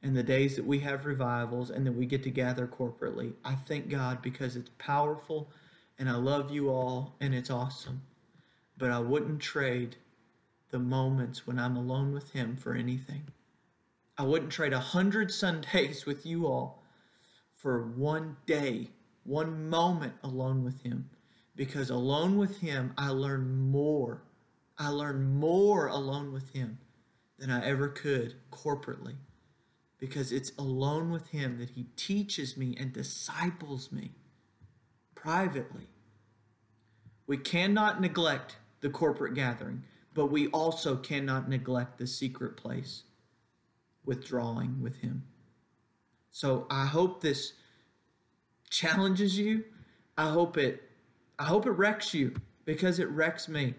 and 0.04 0.16
the 0.16 0.24
days 0.24 0.56
that 0.56 0.66
we 0.66 0.80
have 0.80 1.06
revivals 1.06 1.70
and 1.70 1.86
that 1.86 1.92
we 1.92 2.06
get 2.06 2.24
to 2.24 2.30
gather 2.30 2.68
corporately. 2.68 3.34
I 3.44 3.56
thank 3.56 3.90
God 3.90 4.22
because 4.22 4.56
it's 4.56 4.72
powerful 4.78 5.50
and 5.98 6.10
I 6.10 6.16
love 6.16 6.52
you 6.52 6.70
all 6.70 7.16
and 7.20 7.34
it's 7.34 7.50
awesome. 7.50 8.02
But 8.78 8.92
I 8.92 9.00
wouldn't 9.00 9.42
trade 9.42 9.96
the 10.70 10.80
moments 10.80 11.48
when 11.48 11.58
I'm 11.58 11.78
alone 11.78 12.14
with 12.14 12.32
Him 12.32 12.56
for 12.56 12.74
anything. 12.74 13.24
I 14.18 14.24
wouldn't 14.24 14.52
trade 14.52 14.74
a 14.74 14.80
hundred 14.80 15.32
Sundays 15.32 16.06
with 16.06 16.26
you 16.26 16.48
all 16.48 16.84
for 17.56 17.88
one 17.88 18.38
day, 18.46 18.90
one 19.24 19.70
moment 19.70 20.14
alone 20.24 20.64
with 20.64 20.82
Him. 20.84 21.10
Because 21.56 21.90
alone 21.90 22.38
with 22.38 22.60
Him, 22.60 22.94
I 22.98 23.10
learn 23.10 23.70
more. 23.72 24.22
I 24.78 24.90
learn 24.90 25.36
more 25.36 25.88
alone 25.88 26.32
with 26.32 26.50
Him 26.52 26.78
than 27.40 27.50
I 27.50 27.66
ever 27.66 27.90
could 27.90 28.36
corporately. 28.52 29.16
Because 30.00 30.32
it's 30.32 30.52
alone 30.58 31.10
with 31.10 31.28
Him 31.30 31.58
that 31.60 31.72
He 31.72 31.88
teaches 31.96 32.56
me 32.56 32.76
and 32.80 32.94
disciples 32.94 33.92
me 33.92 34.12
privately. 35.16 35.88
We 37.26 37.38
cannot 37.38 38.00
neglect 38.00 38.58
the 38.80 38.90
corporate 38.90 39.34
gathering, 39.34 39.84
but 40.14 40.28
we 40.28 40.48
also 40.48 40.96
cannot 40.96 41.50
neglect 41.50 41.98
the 41.98 42.08
secret 42.08 42.56
place 42.56 43.04
withdrawing 44.06 44.82
with 44.82 44.96
him. 44.98 45.24
So 46.32 46.66
I 46.70 46.86
hope 46.86 47.22
this 47.22 47.54
challenges 48.70 49.38
you. 49.38 49.66
I 50.18 50.30
hope 50.30 50.58
it 50.58 50.84
I 51.38 51.44
hope 51.44 51.68
it 51.68 51.72
wrecks 51.72 52.14
you 52.14 52.34
because 52.66 52.98
it 52.98 53.10
wrecks 53.10 53.48
me. 53.48 53.76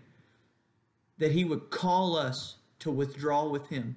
That 1.18 1.32
he 1.32 1.44
would 1.44 1.70
call 1.70 2.16
us 2.16 2.58
to 2.78 2.92
withdraw 2.92 3.48
with 3.48 3.68
him. 3.68 3.96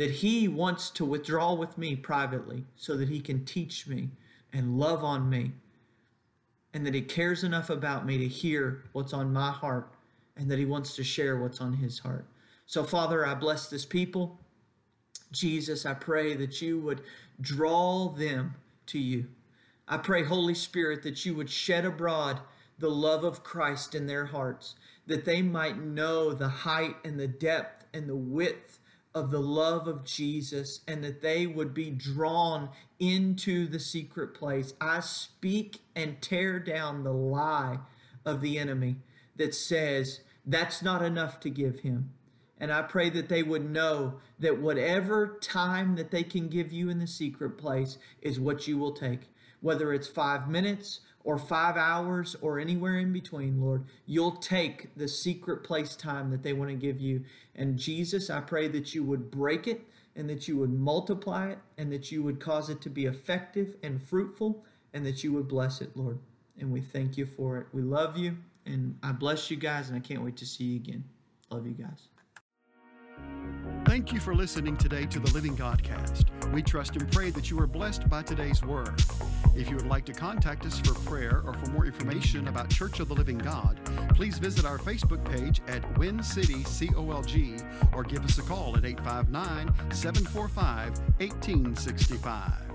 That 0.00 0.10
he 0.10 0.48
wants 0.48 0.88
to 0.92 1.04
withdraw 1.04 1.52
with 1.52 1.76
me 1.76 1.94
privately 1.94 2.64
so 2.74 2.96
that 2.96 3.10
he 3.10 3.20
can 3.20 3.44
teach 3.44 3.86
me 3.86 4.08
and 4.50 4.78
love 4.78 5.04
on 5.04 5.28
me. 5.28 5.52
And 6.72 6.86
that 6.86 6.94
he 6.94 7.02
cares 7.02 7.44
enough 7.44 7.68
about 7.68 8.06
me 8.06 8.16
to 8.16 8.26
hear 8.26 8.84
what's 8.92 9.12
on 9.12 9.30
my 9.30 9.50
heart 9.50 9.92
and 10.38 10.50
that 10.50 10.58
he 10.58 10.64
wants 10.64 10.96
to 10.96 11.04
share 11.04 11.36
what's 11.36 11.60
on 11.60 11.74
his 11.74 11.98
heart. 11.98 12.24
So, 12.64 12.82
Father, 12.82 13.26
I 13.26 13.34
bless 13.34 13.68
this 13.68 13.84
people. 13.84 14.40
Jesus, 15.32 15.84
I 15.84 15.92
pray 15.92 16.32
that 16.34 16.62
you 16.62 16.80
would 16.80 17.02
draw 17.42 18.08
them 18.08 18.54
to 18.86 18.98
you. 18.98 19.26
I 19.86 19.98
pray, 19.98 20.24
Holy 20.24 20.54
Spirit, 20.54 21.02
that 21.02 21.26
you 21.26 21.34
would 21.34 21.50
shed 21.50 21.84
abroad 21.84 22.40
the 22.78 22.88
love 22.88 23.24
of 23.24 23.44
Christ 23.44 23.94
in 23.94 24.06
their 24.06 24.24
hearts, 24.24 24.76
that 25.06 25.26
they 25.26 25.42
might 25.42 25.76
know 25.76 26.32
the 26.32 26.48
height 26.48 26.96
and 27.04 27.20
the 27.20 27.28
depth 27.28 27.84
and 27.92 28.08
the 28.08 28.16
width 28.16 28.78
of 29.14 29.30
the 29.30 29.40
love 29.40 29.88
of 29.88 30.04
Jesus, 30.04 30.80
and 30.86 31.02
that 31.02 31.20
they 31.20 31.46
would 31.46 31.74
be 31.74 31.90
drawn 31.90 32.70
into 32.98 33.66
the 33.66 33.80
secret 33.80 34.34
place. 34.34 34.74
I 34.80 35.00
speak 35.00 35.80
and 35.96 36.20
tear 36.20 36.60
down 36.60 37.02
the 37.02 37.12
lie 37.12 37.78
of 38.24 38.40
the 38.40 38.58
enemy 38.58 38.96
that 39.36 39.54
says 39.54 40.20
that's 40.46 40.82
not 40.82 41.02
enough 41.02 41.40
to 41.40 41.50
give 41.50 41.80
him. 41.80 42.10
And 42.58 42.70
I 42.72 42.82
pray 42.82 43.08
that 43.10 43.28
they 43.28 43.42
would 43.42 43.68
know 43.70 44.20
that 44.38 44.60
whatever 44.60 45.38
time 45.40 45.96
that 45.96 46.10
they 46.10 46.22
can 46.22 46.48
give 46.48 46.72
you 46.72 46.90
in 46.90 46.98
the 46.98 47.06
secret 47.06 47.56
place 47.56 47.96
is 48.20 48.38
what 48.38 48.68
you 48.68 48.76
will 48.76 48.92
take. 48.92 49.30
Whether 49.62 49.92
it's 49.94 50.08
five 50.08 50.48
minutes 50.48 51.00
or 51.24 51.38
five 51.38 51.76
hours 51.76 52.34
or 52.40 52.58
anywhere 52.58 52.98
in 52.98 53.12
between, 53.12 53.60
Lord, 53.60 53.84
you'll 54.06 54.36
take 54.36 54.94
the 54.96 55.08
secret 55.08 55.62
place 55.62 55.94
time 55.94 56.30
that 56.30 56.42
they 56.42 56.52
want 56.52 56.70
to 56.70 56.76
give 56.76 57.00
you. 57.00 57.24
And 57.54 57.78
Jesus, 57.78 58.30
I 58.30 58.40
pray 58.40 58.68
that 58.68 58.94
you 58.94 59.04
would 59.04 59.30
break 59.30 59.66
it 59.66 59.86
and 60.16 60.28
that 60.30 60.48
you 60.48 60.56
would 60.56 60.72
multiply 60.72 61.50
it 61.50 61.58
and 61.78 61.92
that 61.92 62.10
you 62.10 62.22
would 62.22 62.40
cause 62.40 62.70
it 62.70 62.80
to 62.82 62.90
be 62.90 63.06
effective 63.06 63.76
and 63.82 64.02
fruitful 64.02 64.64
and 64.94 65.04
that 65.04 65.22
you 65.22 65.32
would 65.32 65.48
bless 65.48 65.80
it, 65.80 65.96
Lord. 65.96 66.18
And 66.58 66.72
we 66.72 66.80
thank 66.80 67.16
you 67.16 67.26
for 67.26 67.58
it. 67.58 67.66
We 67.72 67.82
love 67.82 68.16
you 68.16 68.36
and 68.66 68.98
I 69.02 69.12
bless 69.12 69.50
you 69.50 69.56
guys 69.56 69.88
and 69.88 69.96
I 69.96 70.00
can't 70.00 70.22
wait 70.22 70.36
to 70.38 70.46
see 70.46 70.64
you 70.64 70.76
again. 70.76 71.04
Love 71.50 71.66
you 71.66 71.72
guys. 71.72 72.19
Thank 73.84 74.12
you 74.12 74.20
for 74.20 74.34
listening 74.34 74.76
today 74.76 75.06
to 75.06 75.18
the 75.18 75.32
Living 75.32 75.56
Godcast. 75.56 76.24
We 76.52 76.62
trust 76.62 76.96
and 76.96 77.10
pray 77.10 77.30
that 77.30 77.50
you 77.50 77.58
are 77.60 77.66
blessed 77.66 78.08
by 78.08 78.22
today's 78.22 78.62
word. 78.62 79.02
If 79.56 79.68
you 79.68 79.76
would 79.76 79.86
like 79.86 80.04
to 80.04 80.12
contact 80.12 80.64
us 80.64 80.78
for 80.78 80.94
prayer 81.00 81.42
or 81.44 81.54
for 81.54 81.70
more 81.70 81.86
information 81.86 82.46
about 82.48 82.70
Church 82.70 83.00
of 83.00 83.08
the 83.08 83.14
Living 83.14 83.38
God, 83.38 83.80
please 84.14 84.38
visit 84.38 84.64
our 84.64 84.78
Facebook 84.78 85.24
page 85.24 85.60
at 85.66 85.98
Win 85.98 86.22
City 86.22 86.62
COLG 86.62 87.64
or 87.92 88.04
give 88.04 88.24
us 88.24 88.38
a 88.38 88.42
call 88.42 88.76
at 88.76 88.84
859 88.84 89.72
745 89.92 90.98
1865. 91.18 92.69